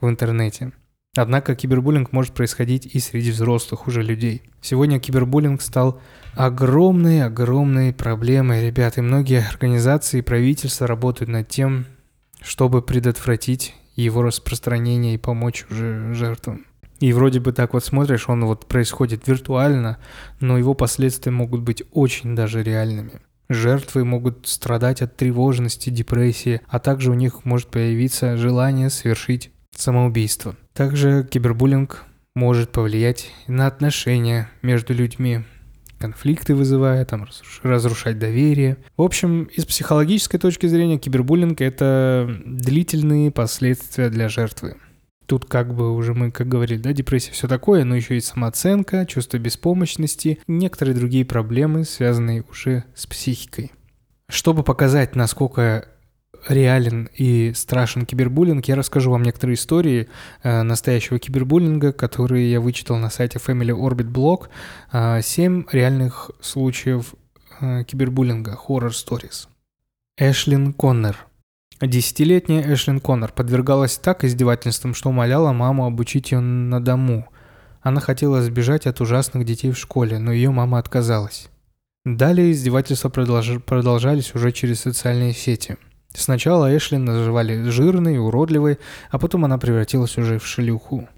[0.00, 0.72] в интернете.
[1.16, 4.42] Однако кибербуллинг может происходить и среди взрослых уже людей.
[4.60, 6.00] Сегодня кибербуллинг стал
[6.34, 11.86] огромной-огромной проблемой, ребят, и многие организации и правительства работают над тем,
[12.40, 16.66] чтобы предотвратить его распространение и помочь уже жертвам.
[17.00, 19.98] И вроде бы так вот смотришь, он вот происходит виртуально,
[20.40, 23.20] но его последствия могут быть очень даже реальными.
[23.48, 30.56] Жертвы могут страдать от тревожности, депрессии, а также у них может появиться желание совершить самоубийство.
[30.78, 32.04] Также кибербуллинг
[32.36, 35.40] может повлиять на отношения между людьми,
[35.98, 37.26] конфликты вызывая, там,
[37.64, 38.76] разрушать доверие.
[38.96, 44.76] В общем, из психологической точки зрения кибербуллинг– это длительные последствия для жертвы.
[45.26, 49.04] Тут как бы уже мы, как говорили, да, депрессия все такое, но еще и самооценка,
[49.04, 53.72] чувство беспомощности, некоторые другие проблемы, связанные уже с психикой.
[54.28, 55.88] Чтобы показать, насколько
[56.46, 60.08] реален и страшен кибербуллинг, я расскажу вам некоторые истории
[60.42, 64.48] э, настоящего кибербуллинга, которые я вычитал на сайте Family Orbit Blog.
[64.92, 65.20] Э,
[65.72, 67.14] реальных случаев
[67.60, 69.48] э, кибербуллинга, horror stories.
[70.16, 71.16] Эшлин Коннор.
[71.80, 77.28] Десятилетняя Эшлин Коннор подвергалась так издевательствам, что умоляла маму обучить ее на дому.
[77.80, 81.48] Она хотела сбежать от ужасных детей в школе, но ее мама отказалась.
[82.04, 83.60] Далее издевательства продолж...
[83.64, 85.76] продолжались уже через социальные сети–
[86.14, 88.78] Сначала Эшли называли жирной уродливой,
[89.10, 91.08] а потом она превратилась уже в шлюху.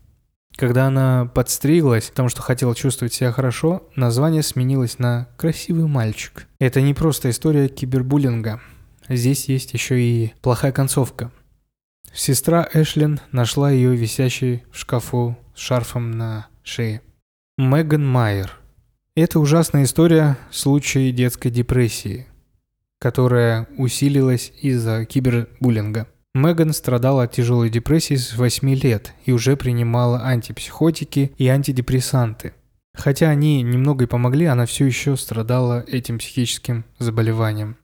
[0.56, 6.46] Когда она подстриглась, потому что хотела чувствовать себя хорошо, название сменилось на «красивый мальчик».
[6.58, 8.60] Это не просто история кибербуллинга.
[9.08, 11.30] Здесь есть еще и плохая концовка.
[12.12, 17.02] Сестра Эшлин нашла ее висящей в шкафу с шарфом на шее.
[17.56, 18.52] Меган Майер.
[19.14, 22.26] Это ужасная история случая детской депрессии
[23.00, 26.06] которая усилилась из-за кибербуллинга.
[26.34, 32.52] Меган страдала от тяжелой депрессии с 8 лет и уже принимала антипсихотики и антидепрессанты.
[32.94, 37.76] Хотя они немного и помогли, она все еще страдала этим психическим заболеванием.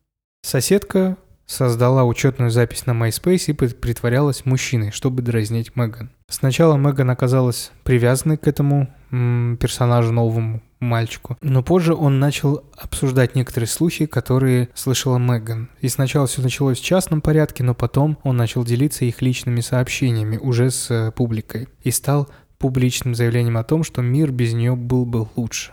[0.43, 6.11] Соседка создала учетную запись на MySpace и притворялась мужчиной, чтобы дразнить Меган.
[6.29, 11.37] Сначала Меган оказалась привязанной к этому персонажу новому мальчику.
[11.41, 15.71] Но позже он начал обсуждать некоторые слухи, которые слышала Меган.
[15.81, 20.37] И сначала все началось в частном порядке, но потом он начал делиться их личными сообщениями
[20.37, 21.69] уже с э, публикой.
[21.83, 25.73] И стал публичным заявлением о том, что мир без нее был бы лучше.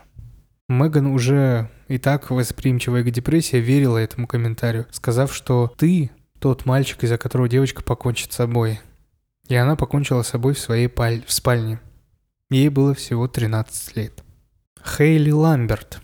[0.69, 7.03] Меган уже и так восприимчивая к депрессии верила этому комментарию, сказав, что ты тот мальчик,
[7.03, 8.79] из-за которого девочка покончит с собой.
[9.47, 11.23] И она покончила с собой в своей паль...
[11.25, 11.79] в спальне.
[12.49, 14.22] Ей было всего 13 лет.
[14.85, 16.01] Хейли Ламберт.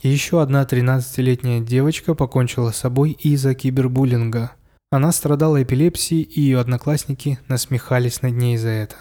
[0.00, 4.52] Еще одна 13-летняя девочка покончила с собой из-за кибербуллинга.
[4.90, 8.96] Она страдала эпилепсией, и ее одноклассники насмехались над ней за это.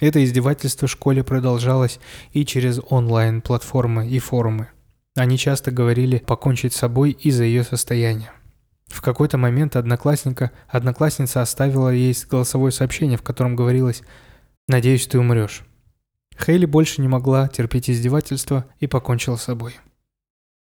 [0.00, 2.00] Это издевательство в школе продолжалось
[2.32, 4.68] и через онлайн-платформы и форумы.
[5.14, 8.32] Они часто говорили покончить с собой из-за ее состояния.
[8.86, 14.02] В какой-то момент одноклассника, одноклассница оставила ей голосовое сообщение, в котором говорилось
[14.66, 15.62] «Надеюсь, ты умрешь».
[16.38, 19.74] Хейли больше не могла терпеть издевательства и покончила с собой.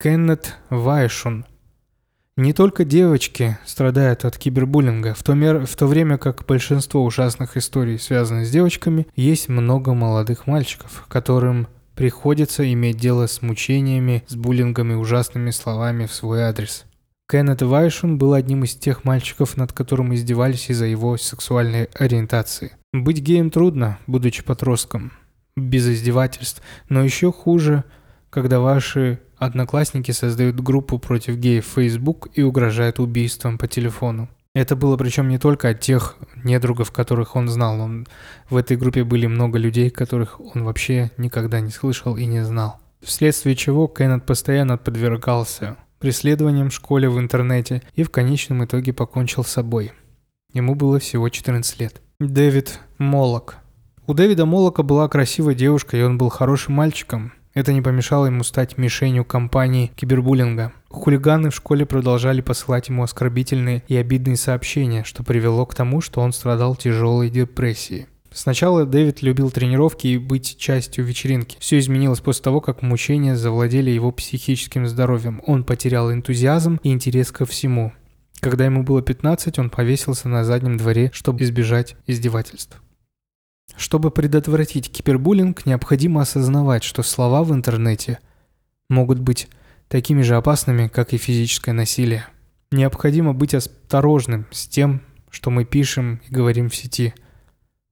[0.01, 1.47] Кеннет Вайшун.
[2.37, 5.65] Не только девочки страдают от кибербуллинга, в то, мер...
[5.65, 11.67] в то время как большинство ужасных историй, связанных с девочками, есть много молодых мальчиков, которым
[11.95, 16.85] приходится иметь дело с мучениями, с буллингом и ужасными словами в свой адрес.
[17.29, 22.77] Кеннет Вайшун был одним из тех мальчиков, над которым издевались из-за его сексуальной ориентации.
[22.93, 25.11] Быть геем трудно, будучи подростком,
[25.57, 27.85] без издевательств, но еще хуже,
[28.31, 34.29] когда ваши одноклассники создают группу против геев в Facebook и угрожают убийством по телефону.
[34.55, 37.79] Это было причем не только от тех недругов, которых он знал.
[37.79, 38.07] Он,
[38.49, 42.81] в этой группе были много людей, которых он вообще никогда не слышал и не знал.
[43.03, 49.45] Вследствие чего Кеннет постоянно подвергался преследованием в школе в интернете и в конечном итоге покончил
[49.45, 49.93] с собой.
[50.55, 52.01] Ему было всего 14 лет.
[52.19, 53.59] Дэвид Молок.
[54.09, 57.33] У Дэвида Молока была красивая девушка, и он был хорошим мальчиком.
[57.55, 60.73] Это не помешало ему стать мишенью компании кибербуллинга.
[60.89, 66.21] Хулиганы в школе продолжали посылать ему оскорбительные и обидные сообщения, что привело к тому, что
[66.21, 68.07] он страдал тяжелой депрессией.
[68.33, 71.57] Сначала Дэвид любил тренировки и быть частью вечеринки.
[71.59, 75.43] Все изменилось после того, как мучения завладели его психическим здоровьем.
[75.49, 77.93] Он потерял энтузиазм и интерес ко всему.
[78.39, 82.81] Когда ему было 15, он повесился на заднем дворе, чтобы избежать издевательств.
[83.77, 88.19] Чтобы предотвратить кибербуллинг, необходимо осознавать, что слова в интернете
[88.89, 89.49] могут быть
[89.89, 92.27] такими же опасными, как и физическое насилие.
[92.71, 97.15] Необходимо быть осторожным с тем, что мы пишем и говорим в сети–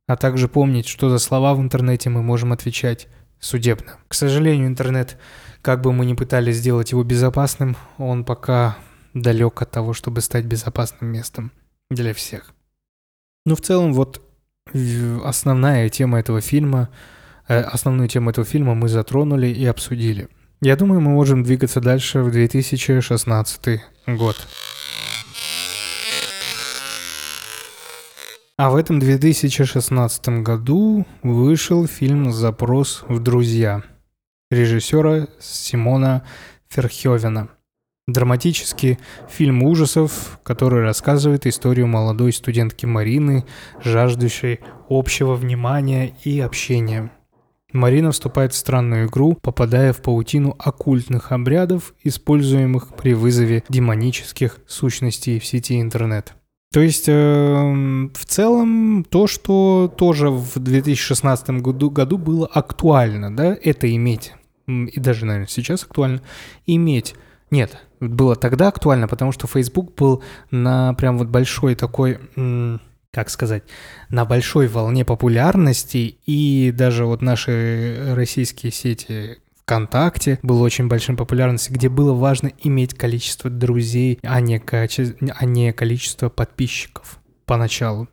[0.06, 3.08] а также помнить, что за слова в интернете мы можем отвечать
[3.40, 3.98] судебно.
[4.08, 5.18] К сожалению, интернет,
[5.62, 8.76] как бы мы ни пытались сделать его безопасным, он пока
[9.14, 11.52] далек от того, чтобы стать безопасным местом
[11.90, 12.54] для всех.
[13.46, 14.22] Ну, в целом, вот
[14.72, 16.88] основная тема этого фильма,
[17.48, 20.28] э, основную тему этого фильма мы затронули и обсудили.
[20.60, 24.36] Я думаю, мы можем двигаться дальше в 2016 год.
[28.56, 33.82] А в этом 2016 году вышел фильм «Запрос в друзья»
[34.50, 36.24] режиссера Симона
[36.68, 37.48] Ферхёвена.
[38.06, 38.98] Драматический
[39.30, 43.46] фильм ужасов, который рассказывает историю молодой студентки Марины,
[43.82, 47.10] жаждущей общего внимания и общения.
[47.72, 55.40] Марина вступает в странную игру, попадая в паутину оккультных обрядов, используемых при вызове демонических сущностей
[55.40, 56.34] в сети интернет.
[56.74, 63.56] То есть, э, в целом, то, что тоже в 2016 году, году было актуально, да,
[63.62, 64.34] это иметь,
[64.66, 66.20] и даже, наверное, сейчас актуально,
[66.66, 67.14] иметь.
[67.50, 72.18] Нет, было тогда актуально, потому что Facebook был на прям вот большой такой,
[73.10, 73.64] как сказать,
[74.08, 81.74] на большой волне популярности, и даже вот наши российские сети ВКонтакте был очень большим популярностью,
[81.74, 85.16] где было важно иметь количество друзей, а не, каче...
[85.34, 88.08] а не количество подписчиков поначалу.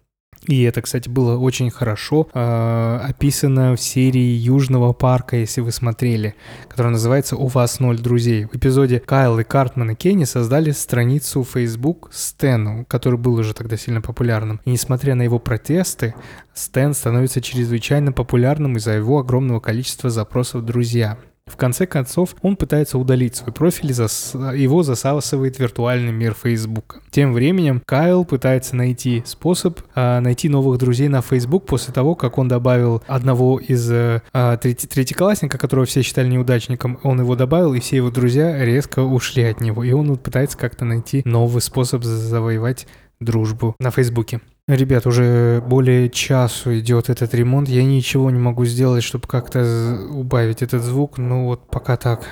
[0.48, 6.36] И это, кстати, было очень хорошо э, описано в серии Южного парка, если вы смотрели,
[6.68, 8.46] которая называется «У вас ноль друзей».
[8.46, 13.78] В эпизоде Кайл и Картман и Кенни создали страницу Facebook Стэну, который был уже тогда
[13.78, 14.60] сильно популярным.
[14.66, 16.16] И несмотря на его протесты,
[16.54, 21.18] Стэн становится чрезвычайно популярным из-за его огромного количества запросов «друзья».
[21.52, 24.34] В конце концов, он пытается удалить свой профиль, зас...
[24.34, 27.02] его засасывает виртуальный мир Facebook.
[27.12, 32.38] Тем временем Кайл пытается найти способ э, найти новых друзей на Facebook после того, как
[32.38, 34.22] он добавил одного из э,
[34.62, 34.86] трети...
[34.86, 37.00] третьеклассника, которого все считали неудачником.
[37.04, 39.84] Он его добавил, и все его друзья резко ушли от него.
[39.84, 42.88] И он вот пытается как-то найти новый способ завоевать
[43.20, 44.40] дружбу на Фейсбуке.
[44.68, 47.68] Ребят, уже более часу идет этот ремонт.
[47.68, 51.18] Я ничего не могу сделать, чтобы как-то убавить этот звук.
[51.18, 52.26] Ну вот пока так.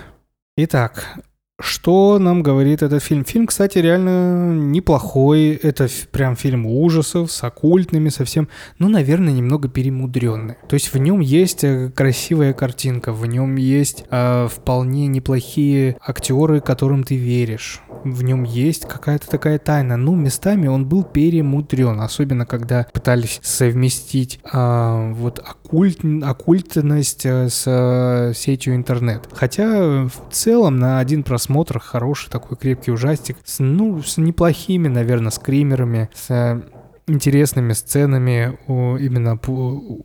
[0.55, 1.17] Итак,
[1.59, 3.25] что нам говорит этот фильм?
[3.25, 5.59] Фильм, кстати, реально неплохой.
[5.61, 8.47] Это прям фильм ужасов с оккультными совсем.
[8.77, 10.55] Ну, наверное, немного перемудренный.
[10.67, 16.61] То есть в нем есть э, красивая картинка, в нем есть э, вполне неплохие актеры,
[16.61, 19.97] которым ты веришь в нем есть какая-то такая тайна.
[19.97, 27.63] Ну, местами он был перемудрен, особенно когда пытались совместить а, вот оккульт, оккультность э, с
[27.67, 29.27] а, сетью интернет.
[29.31, 35.31] Хотя в целом на один просмотр хороший такой крепкий ужастик, с, ну, с неплохими, наверное,
[35.31, 36.63] скримерами, с
[37.07, 39.39] интересными сценами именно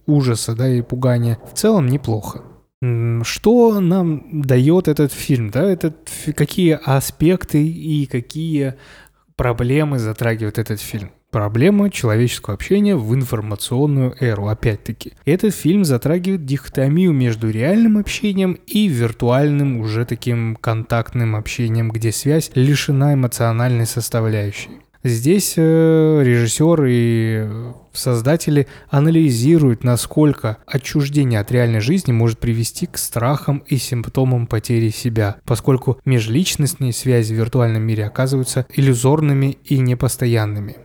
[0.07, 1.39] ужаса, да, и пугания.
[1.53, 2.43] В целом неплохо.
[3.23, 8.75] Что нам дает этот фильм, да, этот, какие аспекты и какие
[9.37, 11.11] проблемы затрагивает этот фильм?
[11.35, 15.15] Проблема человеческого общения в информационную эру, опять-таки.
[15.25, 22.53] Этот фильм затрагивает дихотомию между реальным общением и виртуальным уже таким контактным общением, где связь
[22.55, 24.71] лишена эмоциональной составляющей.
[25.03, 27.49] Здесь э, режиссер и
[27.93, 35.39] создатели анализируют, насколько отчуждение от реальной жизни может привести к страхам и симптомам потери себя,
[35.45, 40.84] поскольку межличностные связи в виртуальном мире оказываются иллюзорными и непостоянными.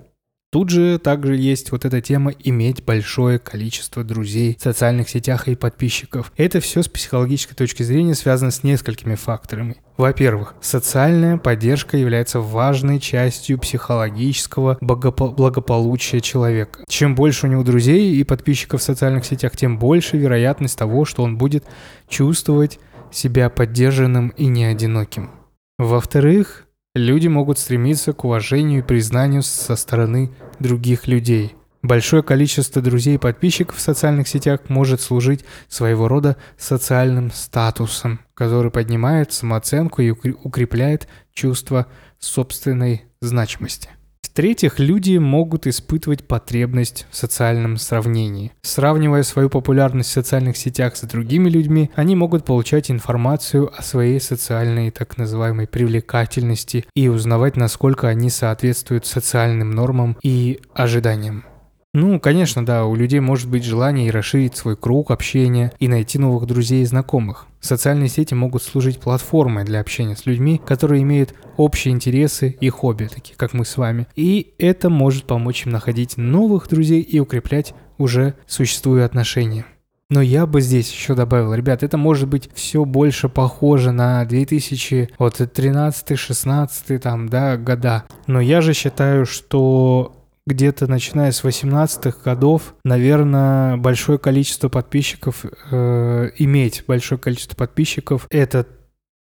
[0.51, 5.55] Тут же также есть вот эта тема иметь большое количество друзей в социальных сетях и
[5.55, 6.33] подписчиков.
[6.37, 9.77] Это все с психологической точки зрения связано с несколькими факторами.
[9.95, 16.83] Во-первых, социальная поддержка является важной частью психологического благополучия человека.
[16.87, 21.21] Чем больше у него друзей и подписчиков в социальных сетях, тем больше вероятность того, что
[21.21, 21.63] он будет
[22.07, 22.79] чувствовать
[23.11, 25.29] себя поддержанным и не одиноким.
[25.77, 26.65] Во-вторых,
[26.99, 31.55] Люди могут стремиться к уважению и признанию со стороны других людей.
[31.81, 38.69] Большое количество друзей и подписчиков в социальных сетях может служить своего рода социальным статусом, который
[38.69, 41.87] поднимает самооценку и укрепляет чувство
[42.19, 43.91] собственной значимости.
[44.39, 48.53] В-третьих, люди могут испытывать потребность в социальном сравнении.
[48.61, 54.21] Сравнивая свою популярность в социальных сетях с другими людьми, они могут получать информацию о своей
[54.21, 61.43] социальной так называемой привлекательности и узнавать, насколько они соответствуют социальным нормам и ожиданиям.
[61.91, 66.19] Ну, конечно, да, у людей может быть желание и расширить свой круг общения и найти
[66.19, 67.47] новых друзей и знакомых.
[67.61, 73.09] Социальные сети могут служить платформой для общения с людьми, которые имеют общие интересы и хобби,
[73.11, 74.05] такие как мы с вами.
[74.15, 79.65] И это может помочь им находить новых друзей и укреплять уже существующие отношения.
[80.11, 86.99] Но я бы здесь еще добавил, ребят, это может быть все больше похоже на 2013-16
[86.99, 88.05] там, да, года.
[88.25, 90.18] Но я же считаю, что
[90.49, 98.65] где-то начиная с 18-х годов, наверное, большое количество подписчиков, э, иметь большое количество подписчиков, это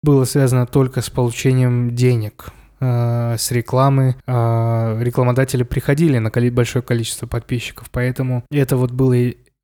[0.02, 2.48] было связано только с получением денег
[2.80, 4.16] э, с рекламы.
[4.26, 9.16] Э, рекламодатели приходили на большое количество подписчиков, поэтому это вот было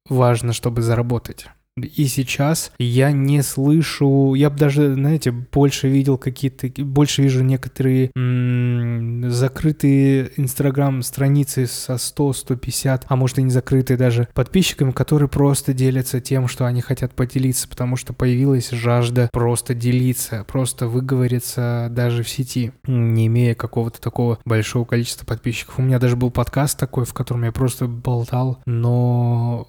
[0.09, 1.49] важно, чтобы заработать.
[1.85, 8.11] И сейчас я не слышу, я бы даже, знаете, больше видел какие-то, больше вижу некоторые
[8.17, 15.73] м- закрытые инстаграм-страницы со 100, 150, а может и не закрытые даже подписчиками, которые просто
[15.73, 22.23] делятся тем, что они хотят поделиться, потому что появилась жажда просто делиться, просто выговориться даже
[22.23, 25.79] в сети, не имея какого-то такого большого количества подписчиков.
[25.79, 29.69] У меня даже был подкаст такой, в котором я просто болтал, но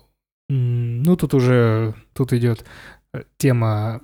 [0.51, 2.65] ну, тут уже, тут идет
[3.13, 4.01] э, тема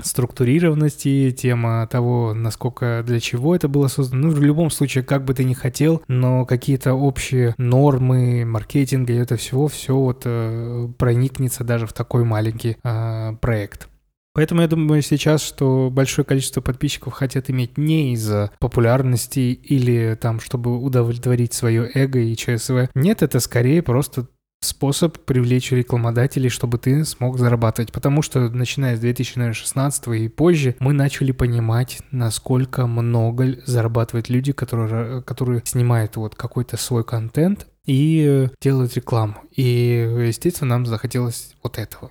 [0.00, 4.28] структурированности, тема того, насколько, для чего это было создано.
[4.28, 9.16] Ну, в любом случае, как бы ты ни хотел, но какие-то общие нормы маркетинга и
[9.16, 13.88] это всего, все вот э, проникнется даже в такой маленький э, проект.
[14.34, 20.38] Поэтому я думаю сейчас, что большое количество подписчиков хотят иметь не из-за популярности или там,
[20.38, 22.90] чтобы удовлетворить свое эго и ЧСВ.
[22.94, 24.28] Нет, это скорее просто
[24.60, 27.92] способ привлечь рекламодателей, чтобы ты смог зарабатывать.
[27.92, 35.22] Потому что начиная с 2016 и позже мы начали понимать, насколько много зарабатывают люди, которые,
[35.22, 39.36] которые снимают вот какой-то свой контент и делают рекламу.
[39.54, 42.10] И, естественно, нам захотелось вот этого.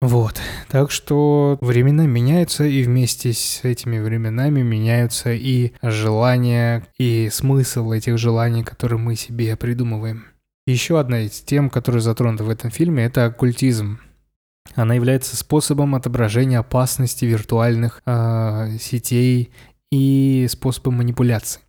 [0.00, 7.92] Вот, так что времена меняются, и вместе с этими временами меняются и желания, и смысл
[7.92, 10.24] этих желаний, которые мы себе придумываем.
[10.66, 13.98] Еще одна из тем, которая затронута в этом фильме, это оккультизм.
[14.76, 19.50] Она является способом отображения опасности виртуальных э, сетей
[19.90, 21.60] и способом манипуляции.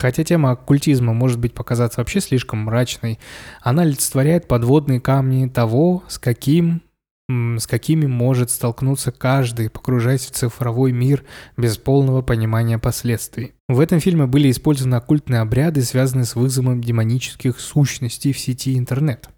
[0.00, 3.18] Хотя тема оккультизма может быть показаться вообще слишком мрачной,
[3.60, 6.82] она олицетворяет подводные камни того, с каким
[7.28, 11.24] с какими может столкнуться каждый, погружаясь в цифровой мир
[11.56, 13.52] без полного понимания последствий.
[13.68, 19.28] В этом фильме были использованы оккультные обряды, связанные с вызовом демонических сущностей в сети интернет.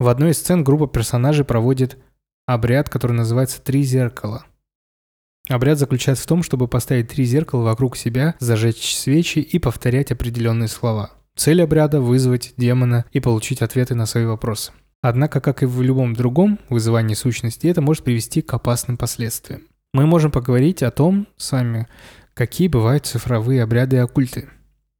[0.00, 1.98] В одной из сцен группа персонажей проводит
[2.46, 4.44] обряд, который называется «Три зеркала».
[5.48, 10.66] Обряд заключается в том, чтобы поставить три зеркала вокруг себя, зажечь свечи и повторять определенные
[10.66, 11.10] слова.
[11.36, 14.72] Цель обряда– вызвать демона и получить ответы на свои вопросы.
[15.02, 19.62] Однако, как и в любом другом вызывании сущности, это может привести к опасным последствиям.
[19.92, 21.86] Мы можем поговорить о том с вами,
[22.34, 24.48] какие бывают цифровые обряды и оккульты.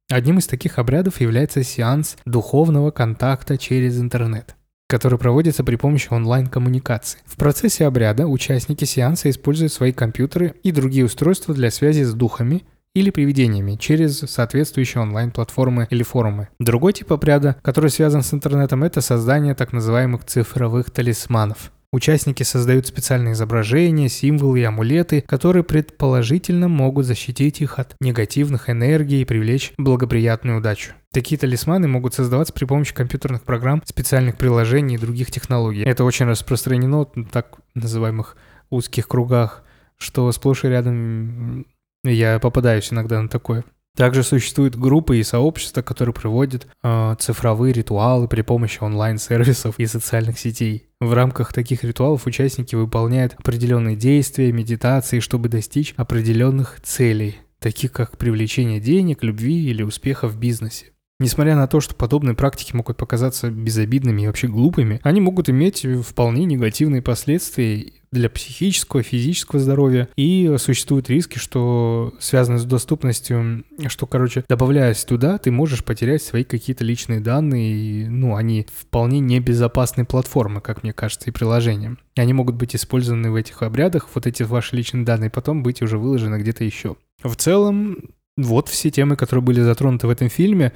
[0.09, 7.19] Одним из таких обрядов является сеанс духовного контакта через интернет который проводится при помощи онлайн-коммуникации.
[7.25, 12.63] В процессе обряда участники сеанса используют свои компьютеры и другие устройства для связи с духами
[12.95, 16.49] или привидениями через соответствующие онлайн-платформы или форумы.
[16.59, 21.71] Другой тип обряда, который связан с интернетом, это создание так называемых цифровых талисманов.
[21.93, 29.21] Участники создают специальные изображения, символы и амулеты, которые предположительно могут защитить их от негативных энергий
[29.21, 30.91] и привлечь благоприятную удачу.
[31.13, 35.83] Такие талисманы могут создаваться при помощи компьютерных программ, специальных приложений и других технологий.
[35.83, 38.35] Это очень распространено в так называемых
[38.69, 39.63] узких кругах,
[39.97, 41.65] что сплошь и рядом
[42.03, 43.63] я попадаюсь иногда на такое.
[43.97, 50.37] Также существуют группы и сообщества, которые проводят э, цифровые ритуалы при помощи онлайн-сервисов и социальных
[50.37, 50.89] сетей.
[50.99, 58.19] В рамках таких ритуалов участники выполняют определенные действия, медитации, чтобы достичь определенных целей, таких как
[58.19, 60.91] привлечение денег, любви или успеха в бизнесе.
[61.19, 65.83] Несмотря на то, что подобные практики могут показаться безобидными и вообще глупыми, они могут иметь
[66.05, 70.09] вполне негативные последствия для психического, физического здоровья.
[70.15, 76.43] И существуют риски, что связаны с доступностью, что, короче, добавляясь туда, ты можешь потерять свои
[76.43, 77.75] какие-то личные данные.
[77.75, 81.97] И, ну, они вполне небезопасные платформы, как мне кажется, и приложения.
[82.15, 85.81] И они могут быть использованы в этих обрядах, вот эти ваши личные данные, потом быть
[85.81, 86.95] уже выложены где-то еще.
[87.23, 87.97] В целом,
[88.37, 90.71] вот все темы, которые были затронуты в этом фильме.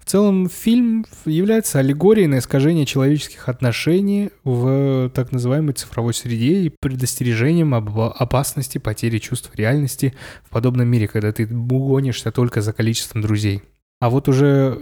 [0.00, 6.72] В целом, фильм является аллегорией на искажение человеческих отношений в так называемой цифровой среде и
[6.80, 13.22] предостережением об опасности потери чувства реальности в подобном мире, когда ты гонишься только за количеством
[13.22, 13.62] друзей.
[14.00, 14.80] А вот уже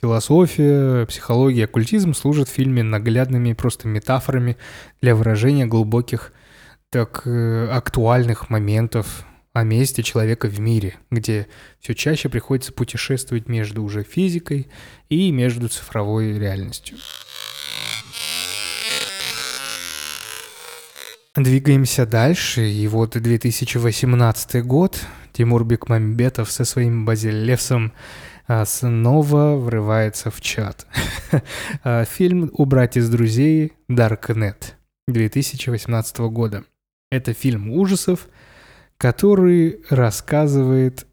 [0.00, 4.56] философия, психология, оккультизм служат в фильме наглядными просто метафорами
[5.00, 6.32] для выражения глубоких,
[6.90, 11.48] так э, актуальных моментов о месте человека в мире, где
[11.80, 14.68] все чаще приходится путешествовать между уже физикой
[15.08, 16.98] и между цифровой реальностью.
[21.36, 25.00] Двигаемся дальше, и вот 2018 год,
[25.32, 27.92] Тимур Бекмамбетов со своим Базилевсом
[28.46, 30.86] а, снова врывается в чат.
[31.84, 34.72] А, фильм «Убрать из друзей» Darknet
[35.06, 36.64] 2018 года.
[37.12, 38.26] Это фильм ужасов,
[39.00, 41.06] который рассказывает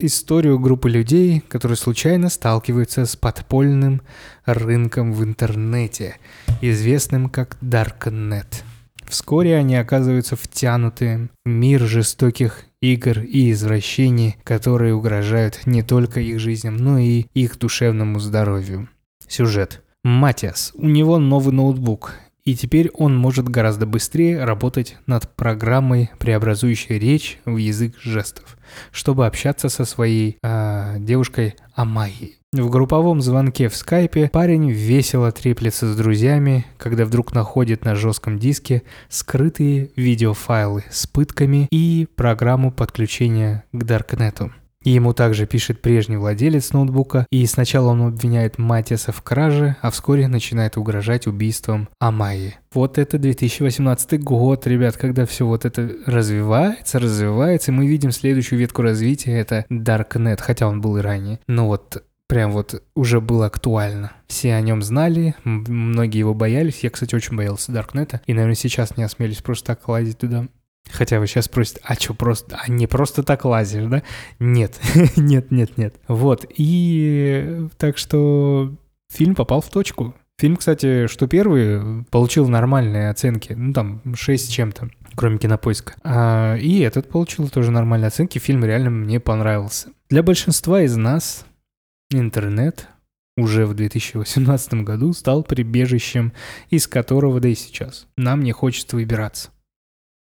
[0.00, 4.02] историю группы людей, которые случайно сталкиваются с подпольным
[4.44, 6.16] рынком в интернете,
[6.60, 8.64] известным как Darknet.
[9.04, 16.40] Вскоре они оказываются втянуты в мир жестоких игр и извращений, которые угрожают не только их
[16.40, 18.88] жизням, но и их душевному здоровью.
[19.28, 19.84] Сюжет.
[20.02, 20.72] Матиас.
[20.74, 22.14] У него новый ноутбук,
[22.48, 28.56] и теперь он может гораздо быстрее работать над программой, преобразующей речь в язык жестов,
[28.90, 32.38] чтобы общаться со своей э, девушкой Амайей.
[32.54, 38.38] В групповом звонке в скайпе парень весело треплется с друзьями, когда вдруг находит на жестком
[38.38, 44.54] диске скрытые видеофайлы с пытками и программу подключения к Даркнету.
[44.84, 50.28] Ему также пишет прежний владелец ноутбука, и сначала он обвиняет Матиаса в краже, а вскоре
[50.28, 52.54] начинает угрожать убийством Амайи.
[52.72, 58.58] Вот это 2018 год, ребят, когда все вот это развивается, развивается, и мы видим следующую
[58.60, 61.40] ветку развития, это Darknet, хотя он был и ранее.
[61.48, 64.12] Но вот прям вот уже было актуально.
[64.28, 66.80] Все о нем знали, многие его боялись.
[66.84, 70.46] Я, кстати, очень боялся Даркнета, и, наверное, сейчас не осмелюсь просто так лазить туда.
[70.90, 74.02] Хотя вы сейчас спросите, а что, просто, а не просто так лазишь, да?
[74.38, 74.78] Нет,
[75.16, 75.96] нет, нет, нет.
[76.08, 78.74] Вот, и так что
[79.12, 80.14] фильм попал в точку.
[80.40, 85.94] Фильм, кстати, что первый, получил нормальные оценки, ну там 6 чем-то, кроме кинопоиска.
[86.04, 89.88] А, и этот получил тоже нормальные оценки, фильм реально мне понравился.
[90.08, 91.44] Для большинства из нас
[92.10, 92.88] интернет
[93.36, 96.32] уже в 2018 году стал прибежищем,
[96.70, 99.50] из которого, да и сейчас, нам не хочется выбираться.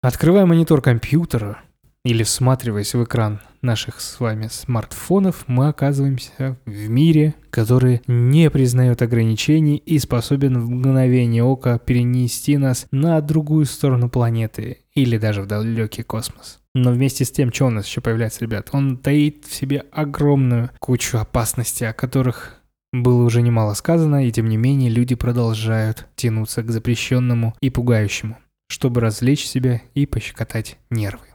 [0.03, 1.59] Открывая монитор компьютера
[2.03, 9.01] или всматриваясь в экран наших с вами смартфонов, мы оказываемся в мире, который не признает
[9.01, 15.47] ограничений и способен в мгновение ока перенести нас на другую сторону планеты или даже в
[15.47, 16.59] далекий космос.
[16.75, 20.69] Но вместе с тем, что у нас еще появляется, ребят, он таит в себе огромную
[20.79, 22.59] кучу опасностей, о которых
[22.91, 28.35] было уже немало сказано, и тем не менее люди продолжают тянуться к запрещенному и пугающему
[28.73, 31.27] чтобы развлечь себя и пощекотать нервы.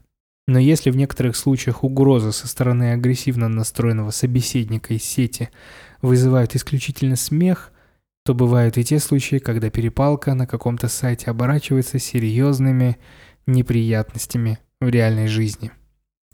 [0.48, 5.50] Но если в некоторых случаях угрозы со стороны агрессивно настроенного собеседника из сети
[6.02, 7.70] вызывают исключительно смех,
[8.24, 12.98] то бывают и те случаи, когда перепалка на каком-то сайте оборачивается серьезными
[13.46, 15.70] неприятностями в реальной жизни.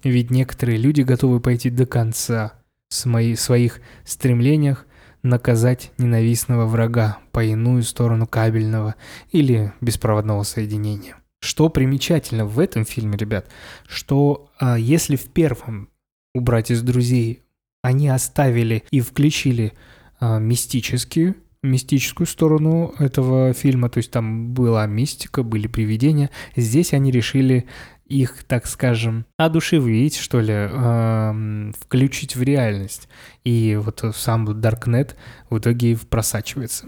[0.03, 2.55] Ведь некоторые люди готовы пойти до конца
[2.89, 4.87] в своих стремлениях
[5.25, 8.95] наказать ненавистного врага по иную сторону кабельного
[9.33, 11.17] или беспроводного соединения.
[11.41, 13.49] Что примечательно в этом фильме, ребят,
[13.87, 15.89] что а, если в первом
[16.35, 17.43] убрать из друзей
[17.83, 19.73] они оставили и включили
[20.21, 26.31] а, мистические мистическую сторону этого фильма, то есть там была мистика, были привидения.
[26.55, 27.67] Здесь они решили
[28.07, 33.09] их, так скажем, одушевить, что ли, э, включить в реальность.
[33.45, 35.15] И вот сам Darknet
[35.51, 36.87] в итоге просачивается.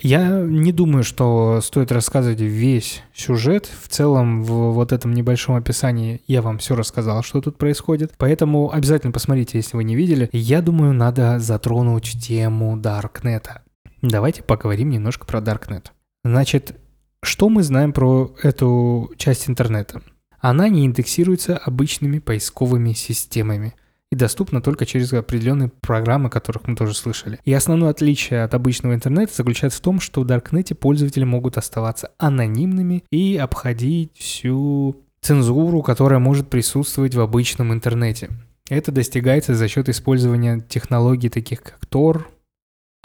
[0.00, 3.66] Я не думаю, что стоит рассказывать весь сюжет.
[3.66, 8.12] В целом, в вот этом небольшом описании я вам все рассказал, что тут происходит.
[8.16, 10.28] Поэтому обязательно посмотрите, если вы не видели.
[10.32, 13.62] Я думаю, надо затронуть тему Даркнета.
[14.02, 15.92] Давайте поговорим немножко про Даркнет.
[16.24, 16.76] Значит,
[17.22, 20.02] что мы знаем про эту часть интернета?
[20.40, 23.74] Она не индексируется обычными поисковыми системами
[24.10, 27.38] и доступна только через определенные программы, о которых мы тоже слышали.
[27.44, 32.12] И основное отличие от обычного интернета заключается в том, что в Даркнете пользователи могут оставаться
[32.18, 38.30] анонимными и обходить всю цензуру, которая может присутствовать в обычном интернете.
[38.70, 42.22] Это достигается за счет использования технологий таких как Tor,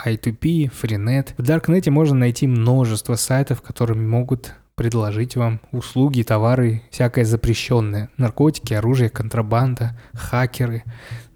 [0.06, 1.34] I2P, Freenet.
[1.38, 8.09] В Даркнете можно найти множество сайтов, которые могут предложить вам услуги, товары, всякое запрещенное.
[8.17, 10.84] Наркотики, оружие, контрабанда, хакеры.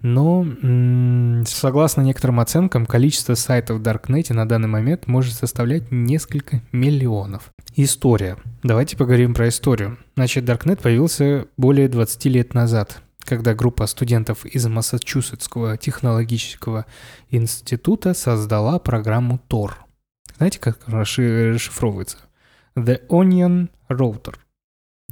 [0.02, 0.46] Но,
[1.46, 7.52] согласно некоторым оценкам, количество сайтов в Даркнете на данный момент может составлять несколько миллионов.
[7.76, 8.36] История.
[8.62, 9.98] Давайте поговорим про историю.
[10.16, 16.86] Значит, Даркнет появился более 20 лет назад когда группа студентов из Массачусетского технологического
[17.28, 19.72] института создала программу Tor.
[20.38, 22.27] Знаете, как расшифровывается?
[22.84, 24.34] The Onion Router.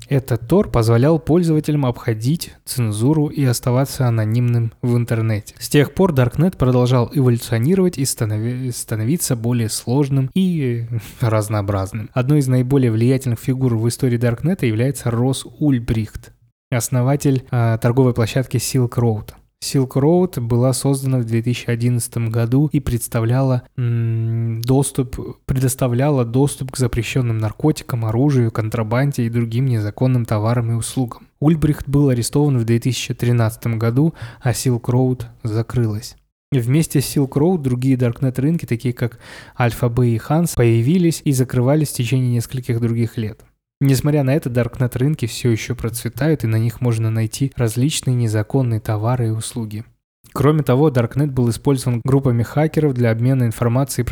[0.09, 5.55] Этот Tor позволял пользователям обходить цензуру и оставаться анонимным в интернете.
[5.59, 10.87] С тех пор Darknet продолжал эволюционировать и станови- становиться более сложным и
[11.21, 12.11] разнообразным.
[12.13, 16.33] Одной из наиболее влиятельных фигур в истории Darknet является Рос Ульбрихт,
[16.71, 19.31] основатель э, торговой площадки Silk Road.
[19.63, 28.05] Silk Road была создана в 2011 году и представляла доступ, предоставляла доступ к запрещенным наркотикам,
[28.05, 31.27] оружию, контрабанде и другим незаконным товарам и услугам.
[31.41, 36.17] Ульбрихт был арестован в 2013 году, а Silk Road закрылась.
[36.53, 39.19] Вместе с Silk Road другие Darknet рынки, такие как
[39.59, 43.45] Alpha-Bay и Hans, появились и закрывались в течение нескольких других лет.
[43.81, 48.81] Несмотря на это, Даркнет рынки все еще процветают, и на них можно найти различные незаконные
[48.81, 49.85] товары и услуги.
[50.33, 54.07] Кроме того, Darknet был использован группами хакеров для обмена информацией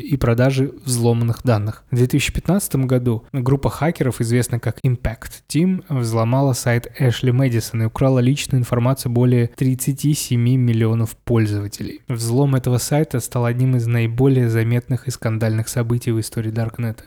[0.00, 1.84] и продажи взломанных данных.
[1.90, 8.18] В 2015 году группа хакеров, известная как Impact Team, взломала сайт Ashley Madison и украла
[8.18, 12.02] личную информацию более 37 миллионов пользователей.
[12.08, 17.04] Взлом этого сайта стал одним из наиболее заметных и скандальных событий в истории Даркнета.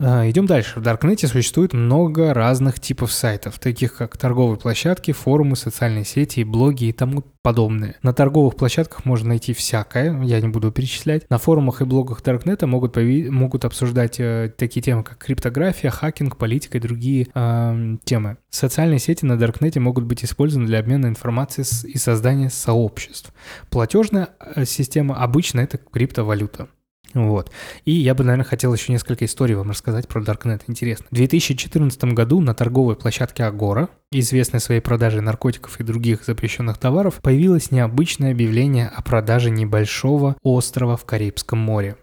[0.00, 0.80] А, идем дальше.
[0.80, 6.86] В Даркнете существует много разных типов сайтов, таких как торговые площадки, форумы, социальные сети, блоги
[6.86, 7.96] и тому подобное.
[8.02, 11.30] На торговых площадках можно найти всякое, я не буду перечислять.
[11.30, 16.38] На форумах и блогах Даркнета могут, появи- могут обсуждать э, такие темы, как криптография, хакинг,
[16.38, 18.38] политика и другие э, темы.
[18.50, 23.32] Социальные сети на Даркнете могут быть использованы для обмена информацией и создания сообществ.
[23.70, 26.68] Платежная э, система обычно это криптовалюта.
[27.14, 27.50] Вот.
[27.84, 30.62] И я бы, наверное, хотел еще несколько историй вам рассказать про Darknet.
[30.66, 31.06] Интересно.
[31.10, 37.20] В 2014 году на торговой площадке Agora, известной своей продажей наркотиков и других запрещенных товаров,
[37.22, 41.96] появилось необычное объявление о продаже небольшого острова в Карибском море.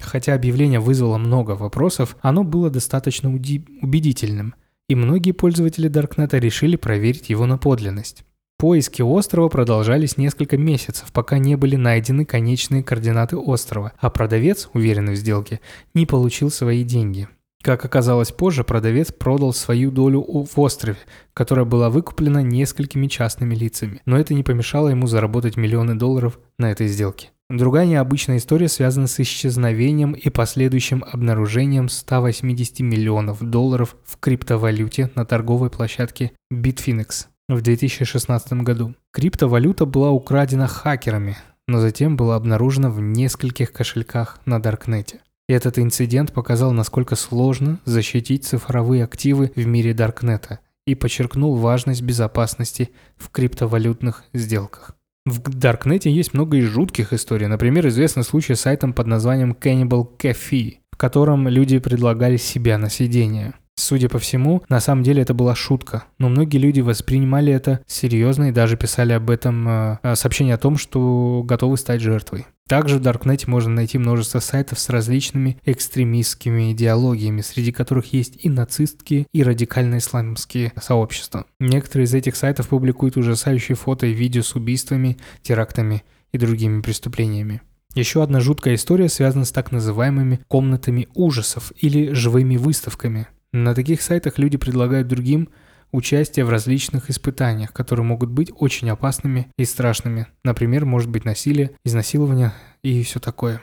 [0.00, 4.54] Хотя объявление вызвало много вопросов, оно было достаточно убедительным,
[4.88, 8.24] и многие пользователи Даркнета решили проверить его на подлинность.
[8.62, 15.14] Поиски острова продолжались несколько месяцев, пока не были найдены конечные координаты острова, а продавец, уверенный
[15.14, 15.58] в сделке,
[15.94, 17.26] не получил свои деньги.
[17.60, 20.96] Как оказалось позже, продавец продал свою долю в острове,
[21.34, 26.70] которая была выкуплена несколькими частными лицами, но это не помешало ему заработать миллионы долларов на
[26.70, 27.30] этой сделке.
[27.50, 35.26] Другая необычная история связана с исчезновением и последующим обнаружением 180 миллионов долларов в криптовалюте на
[35.26, 38.94] торговой площадке Bitfinex в 2016 году.
[39.12, 41.36] Криптовалюта была украдена хакерами,
[41.66, 45.20] но затем была обнаружена в нескольких кошельках на Даркнете.
[45.48, 52.90] Этот инцидент показал, насколько сложно защитить цифровые активы в мире Даркнета и подчеркнул важность безопасности
[53.16, 54.96] в криптовалютных сделках.
[55.24, 57.46] В Даркнете есть много и жутких историй.
[57.46, 62.90] Например, известный случай с сайтом под названием Cannibal Cafe, в котором люди предлагали себя на
[62.90, 63.54] сидение.
[63.76, 68.50] Судя по всему, на самом деле это была шутка, но многие люди воспринимали это серьезно
[68.50, 72.46] и даже писали об этом э, э, сообщение о том, что готовы стать жертвой.
[72.68, 78.48] Также в Даркнете можно найти множество сайтов с различными экстремистскими идеологиями, среди которых есть и
[78.48, 81.46] нацистские, и радикально-исламские сообщества.
[81.58, 87.62] Некоторые из этих сайтов публикуют ужасающие фото и видео с убийствами, терактами и другими преступлениями.
[87.94, 93.28] Еще одна жуткая история связана с так называемыми комнатами ужасов или живыми выставками.
[93.52, 95.48] На таких сайтах люди предлагают другим
[95.92, 100.26] участие в различных испытаниях, которые могут быть очень опасными и страшными.
[100.42, 103.60] Например, может быть насилие, изнасилование и все такое.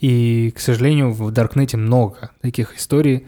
[0.00, 3.26] И, к сожалению, в Даркнете много таких историй,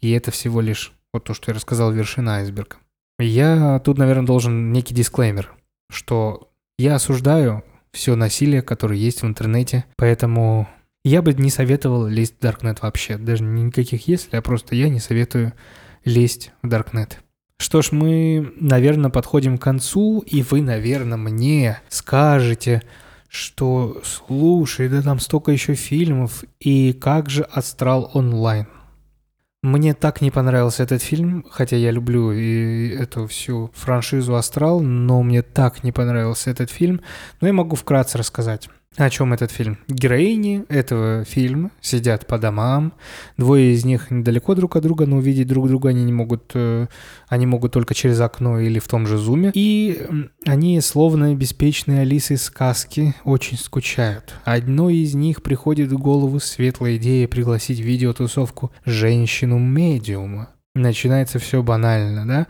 [0.00, 2.76] и это всего лишь вот то, что я рассказал, вершина айсберга.
[3.18, 5.54] Я тут, наверное, должен некий дисклеймер,
[5.90, 10.68] что я осуждаю все насилие, которое есть в интернете, поэтому
[11.08, 13.16] я бы не советовал лезть в Даркнет вообще.
[13.16, 15.52] Даже никаких если, а просто я не советую
[16.04, 17.20] лезть в Даркнет.
[17.58, 22.82] Что ж, мы, наверное, подходим к концу, и вы, наверное, мне скажете,
[23.28, 28.66] что слушай, да там столько еще фильмов, и как же Астрал онлайн?
[29.62, 35.22] Мне так не понравился этот фильм, хотя я люблю и эту всю франшизу Астрал, но
[35.22, 37.00] мне так не понравился этот фильм.
[37.40, 38.68] Но я могу вкратце рассказать.
[38.96, 39.78] О чем этот фильм?
[39.88, 42.94] Героини этого фильма сидят по домам.
[43.36, 46.52] Двое из них недалеко друг от друга, но увидеть друг друга они не могут.
[46.54, 46.86] Э,
[47.28, 49.50] они могут только через окно или в том же зуме.
[49.52, 50.06] И
[50.46, 54.34] они, словно беспечные Алисы сказки, очень скучают.
[54.44, 60.48] Одной из них приходит в голову светлая идея пригласить в видеотусовку женщину-медиума.
[60.74, 62.46] Начинается все банально, да?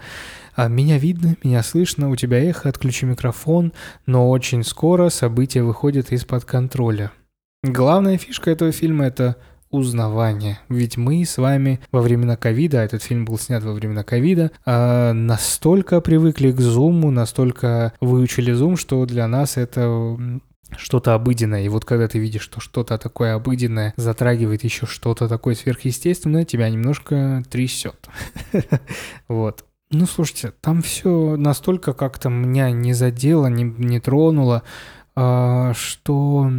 [0.56, 3.74] А меня видно, меня слышно, у тебя эхо, отключи микрофон,
[4.06, 7.12] но очень скоро события выходят из-под контроля.
[7.62, 9.36] Главная фишка этого фильма– это
[9.70, 10.58] узнавание.
[10.70, 15.12] Ведь мы с вами во времена ковида, этот фильм был снят во времена ковида, а,
[15.12, 20.16] настолько привыкли к зуму, настолько выучили зум, что для нас это
[20.74, 21.64] что-то обыденное.
[21.64, 26.70] И вот когда ты видишь, что что-то такое обыденное затрагивает еще что-то такое сверхъестественное, тебя
[26.70, 28.08] немножко трясет.
[29.28, 29.65] Вот.
[29.90, 34.62] Ну, слушайте, там все настолько как-то меня не задело, не, не тронуло,
[35.14, 36.50] а, что...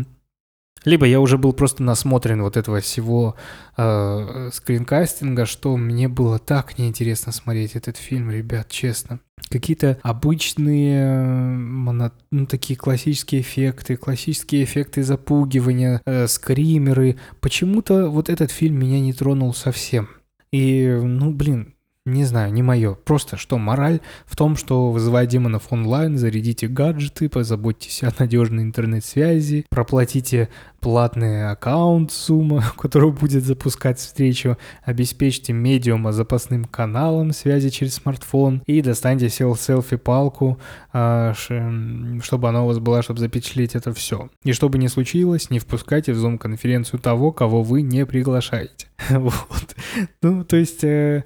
[0.86, 3.36] Либо я уже был просто насмотрен вот этого всего
[3.76, 9.20] э, скринкастинга, что мне было так неинтересно смотреть этот фильм, ребят, честно.
[9.50, 11.18] Какие-то обычные,
[11.58, 12.14] моно...
[12.32, 17.18] ну, такие классические эффекты, классические эффекты запугивания, э, скримеры.
[17.42, 20.08] Почему-то вот этот фильм меня не тронул совсем.
[20.52, 21.74] И, ну, блин,
[22.08, 22.94] не знаю, не мое.
[22.94, 29.66] Просто что мораль в том, что вызывая демонов онлайн, зарядите гаджеты, позаботьтесь о надежной интернет-связи,
[29.70, 30.50] проплатите
[30.80, 38.82] платный аккаунт Zoom, который будет запускать встречу, обеспечьте медиума запасным каналом связи через смартфон и
[38.82, 40.60] достаньте селфи-палку,
[40.94, 44.30] а, чтобы она у вас была, чтобы запечатлеть это все.
[44.44, 48.88] И чтобы не случилось, не впускайте в Zoom-конференцию того, кого вы не приглашаете.
[49.10, 49.76] Вот.
[50.22, 51.24] Ну, то есть э,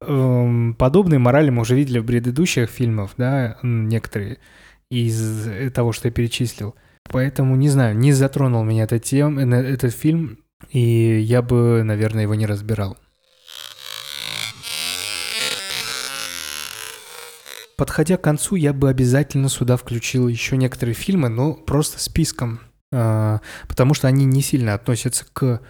[0.00, 4.38] подобные морали мы уже видели в предыдущих фильмах, да, некоторые
[4.90, 6.74] из того, что я перечислил.
[7.10, 10.38] Поэтому, не знаю, не затронул меня эта тема, э, этот фильм,
[10.70, 12.96] и я бы, наверное, его не разбирал.
[17.76, 23.40] Подходя к концу, я бы обязательно сюда включил еще некоторые фильмы, но просто списком, а,
[23.68, 25.60] потому что они не сильно относятся к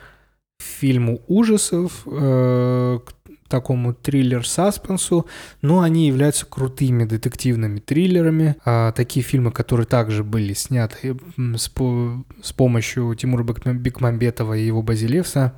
[0.58, 3.12] фильму ужасов, э, к
[3.48, 5.26] такому триллер-саспенсу,
[5.62, 8.56] но они являются крутыми детективными триллерами.
[8.64, 14.82] А, такие фильмы, которые также были сняты с, по, с помощью Тимура Бекмамбетова и его
[14.82, 15.54] Базилевса.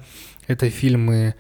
[0.47, 1.35] Это фильмы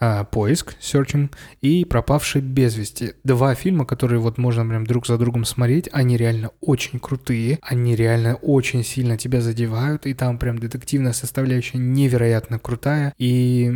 [0.00, 1.30] а, «Поиск», «Searching»
[1.60, 3.14] и «Пропавший без вести».
[3.24, 7.94] Два фильма, которые вот можно прям друг за другом смотреть, они реально очень крутые, они
[7.94, 13.72] реально очень сильно тебя задевают, и там прям детективная составляющая невероятно крутая, и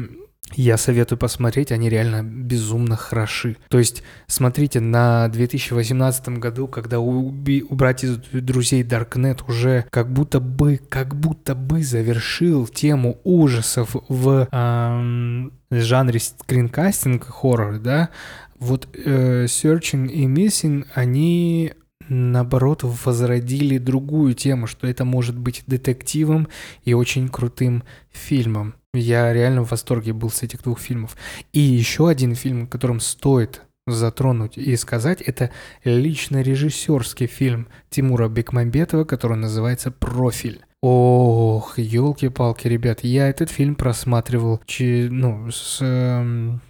[0.55, 3.57] я советую посмотреть, они реально безумно хороши.
[3.69, 10.41] То есть, смотрите, на 2018 году, когда уби- убрать из друзей Darknet уже как будто
[10.41, 18.11] бы, как будто бы завершил тему ужасов в эм, жанре скринкастинг хоррор, да,
[18.59, 21.75] вот э, Searching и Missing, они
[22.09, 26.49] наоборот возродили другую тему, что это может быть детективом
[26.85, 28.75] и очень крутым фильмом.
[28.95, 31.17] Я реально в восторге был с этих двух фильмов.
[31.53, 35.51] И еще один фильм, которым стоит затронуть и сказать, это
[35.85, 40.63] лично режиссерский фильм Тимура Бекмамбетова, который называется «Профиль».
[40.81, 46.61] Ох, елки-палки, ребят, я этот фильм просматривал ну, с, эм,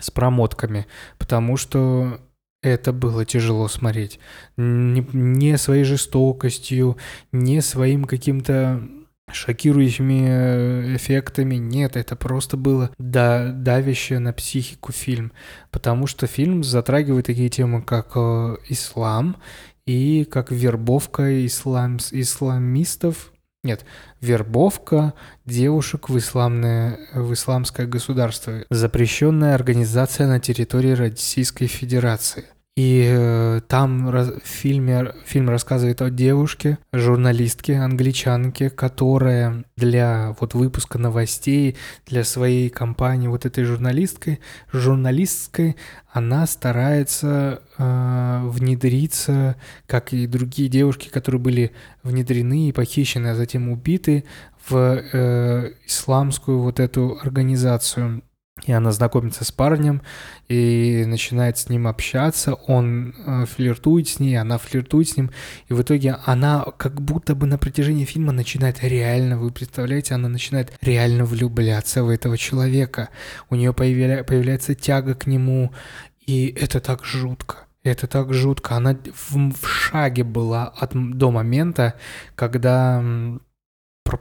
[0.00, 0.86] с промотками,
[1.18, 2.18] потому что
[2.62, 4.20] это было тяжело смотреть.
[4.56, 6.96] Не, своей жестокостью,
[7.32, 8.82] не своим каким-то
[9.30, 11.56] шокирующими э, эффектами.
[11.56, 15.32] Нет, это просто было да, давящее на психику фильм.
[15.70, 19.36] Потому что фильм затрагивает такие темы, как э, ислам
[19.86, 23.32] и как вербовка ислам, исламистов
[23.64, 23.84] Нет,
[24.20, 28.64] вербовка девушек в, исламное, в исламское государство.
[28.70, 32.46] Запрещенная организация на территории Российской Федерации.
[32.74, 40.98] И э, там в фильме, фильм рассказывает о девушке, журналистке, англичанке, которая для вот выпуска
[40.98, 44.40] новостей, для своей компании, вот этой журналисткой,
[44.72, 45.76] журналистской,
[46.10, 49.56] она старается э, внедриться,
[49.86, 54.24] как и другие девушки, которые были внедрены и похищены, а затем убиты
[54.66, 58.22] в э, исламскую вот эту организацию.
[58.64, 60.02] И она знакомится с парнем
[60.48, 62.54] и начинает с ним общаться.
[62.54, 65.30] Он э, флиртует с ней, она флиртует с ним.
[65.68, 70.28] И в итоге она как будто бы на протяжении фильма начинает реально, вы представляете, она
[70.28, 73.08] начинает реально влюбляться в этого человека.
[73.50, 75.72] У нее появля, появляется тяга к нему.
[76.24, 77.66] И это так жутко.
[77.82, 78.76] Это так жутко.
[78.76, 81.94] Она в, в шаге была от, до момента,
[82.36, 83.02] когда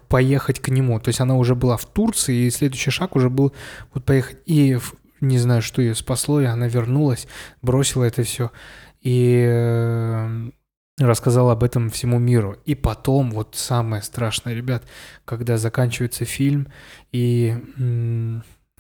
[0.07, 0.99] поехать к нему.
[0.99, 3.53] То есть она уже была в Турции, и следующий шаг уже был
[3.93, 4.39] вот поехать.
[4.45, 4.77] И
[5.19, 7.27] не знаю, что ее спасло, и она вернулась,
[7.61, 8.51] бросила это все
[9.01, 10.49] и э,
[10.97, 12.57] рассказала об этом всему миру.
[12.65, 14.83] И потом, вот самое страшное, ребят,
[15.25, 16.67] когда заканчивается фильм,
[17.11, 17.57] и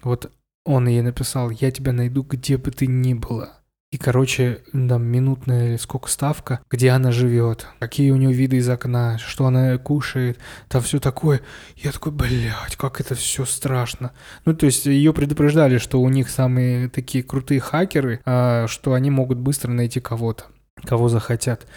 [0.03, 0.31] вот
[0.63, 3.60] он ей написал, я тебя найду, где бы ты ни была.
[3.91, 8.69] И, короче, там минутная или сколько ставка, где она живет, какие у нее виды из
[8.69, 10.39] окна, что она кушает,
[10.69, 11.41] там все такое.
[11.75, 14.13] Я такой, блядь, как это все страшно.
[14.45, 19.09] Ну, то есть ее предупреждали, что у них самые такие крутые хакеры, а, что они
[19.09, 20.45] могут быстро найти кого-то,
[20.85, 21.67] кого захотят.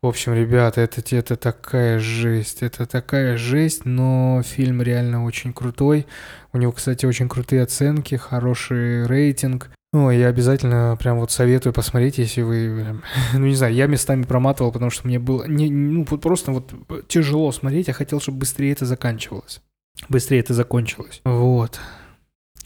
[0.00, 6.06] В общем, ребята, это, это такая жесть, это такая жесть, но фильм реально очень крутой.
[6.52, 9.70] У него, кстати, очень крутые оценки, хороший рейтинг.
[9.94, 13.00] Ну, я обязательно прям вот советую посмотреть, если вы...
[13.32, 15.44] Ну, не знаю, я местами проматывал, потому что мне было...
[15.44, 16.74] Не, ну, вот просто вот
[17.06, 19.62] тяжело смотреть, я хотел, чтобы быстрее это заканчивалось.
[20.08, 21.20] Быстрее это закончилось.
[21.24, 21.78] Вот.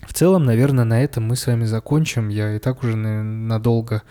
[0.07, 2.31] В целом, наверное, на этом мы с вами закончим.
[2.31, 4.05] Я и так уже надолго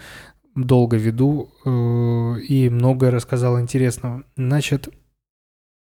[0.53, 4.25] долго веду э, и многое рассказал интересного.
[4.35, 4.89] Значит,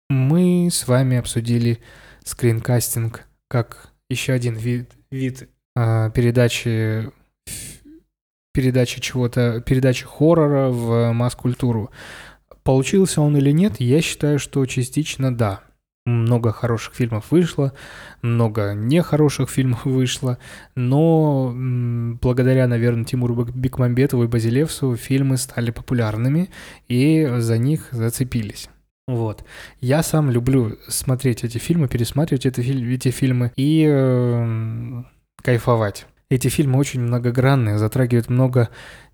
[0.08, 1.80] мы с вами обсудили
[2.24, 7.10] скринкастинг как еще один вид, вид передачи
[8.52, 11.90] передачи чего-то, передачи хоррора в масс-культуру.
[12.62, 15.60] Получился он или нет, я считаю, что частично да.
[16.06, 17.72] Много хороших фильмов вышло,
[18.22, 20.38] много нехороших фильмов вышло,
[20.74, 21.54] но
[22.20, 26.50] благодаря, наверное, Тимуру Бекмамбетову и Базилевсу фильмы стали популярными
[26.88, 28.68] и за них зацепились.
[29.06, 29.44] Вот.
[29.80, 35.02] Я сам люблю смотреть эти фильмы, пересматривать эти, эти фильмы и э,
[35.42, 36.06] кайфовать.
[36.28, 38.68] Эти фильмы очень многогранные, затрагивают много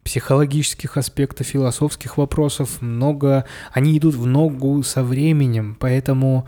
[0.05, 3.47] психологических аспектов, философских вопросов, много...
[3.73, 6.47] Они идут в ногу со временем, поэтому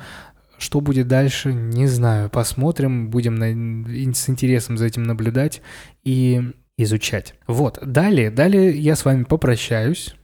[0.59, 2.29] что будет дальше, не знаю.
[2.29, 4.15] Посмотрим, будем на...
[4.15, 5.63] с интересом за этим наблюдать
[6.05, 7.35] и изучать.
[7.47, 10.15] Вот, далее, далее я с вами попрощаюсь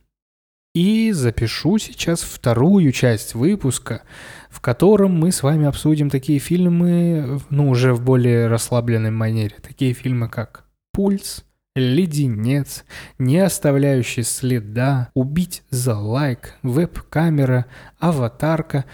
[0.74, 4.02] и запишу сейчас вторую часть выпуска,
[4.50, 9.54] в котором мы с вами обсудим такие фильмы, ну, уже в более расслабленной манере.
[9.62, 11.44] Такие фильмы, как «Пульс»,
[11.76, 12.84] «Леденец»,
[13.18, 17.66] «Не оставляющий следа», «Убить за лайк», «Веб-камера»,
[17.98, 18.84] «Аватарка»,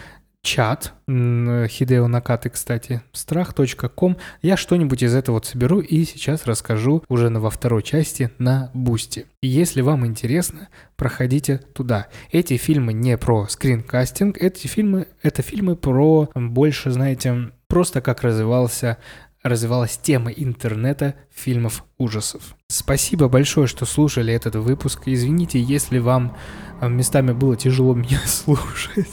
[0.43, 4.17] чат Хидео Накаты, кстати, страх.ком.
[4.43, 8.71] Я что-нибудь из этого вот соберу и сейчас расскажу уже на, во второй части на
[8.75, 9.27] Бусти.
[9.43, 12.07] Если вам интересно, проходите туда.
[12.31, 18.99] Эти фильмы не про скринкастинг, эти фильмы, это фильмы про больше, знаете, просто как развивался
[19.43, 22.55] развивалась тема интернета фильмов ужасов.
[22.69, 25.05] Спасибо большое, что слушали этот выпуск.
[25.07, 26.37] Извините, если вам
[26.83, 29.09] местами было тяжело меня слушать.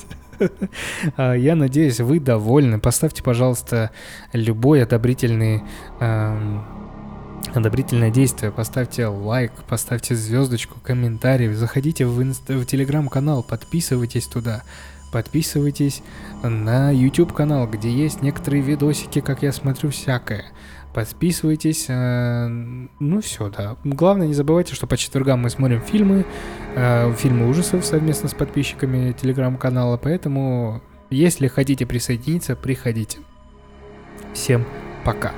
[1.15, 2.79] А, я надеюсь, вы довольны.
[2.79, 3.91] Поставьте, пожалуйста,
[4.33, 5.63] любой одобрительный
[7.53, 12.49] одобрительное действие, поставьте лайк, поставьте звездочку, комментарий, заходите в, инст...
[12.49, 14.63] в телеграм-канал, подписывайтесь туда,
[15.11, 16.01] подписывайтесь
[16.43, 20.45] на YouTube канал, где есть некоторые видосики, как я смотрю всякое.
[20.93, 23.77] Подписывайтесь, э, ну все, да.
[23.83, 26.25] Главное, не забывайте, что по четвергам мы смотрим фильмы,
[26.75, 33.19] э, фильмы ужасов совместно с подписчиками телеграм-канала, поэтому, если хотите присоединиться, приходите.
[34.33, 34.65] Всем
[35.05, 35.33] пока.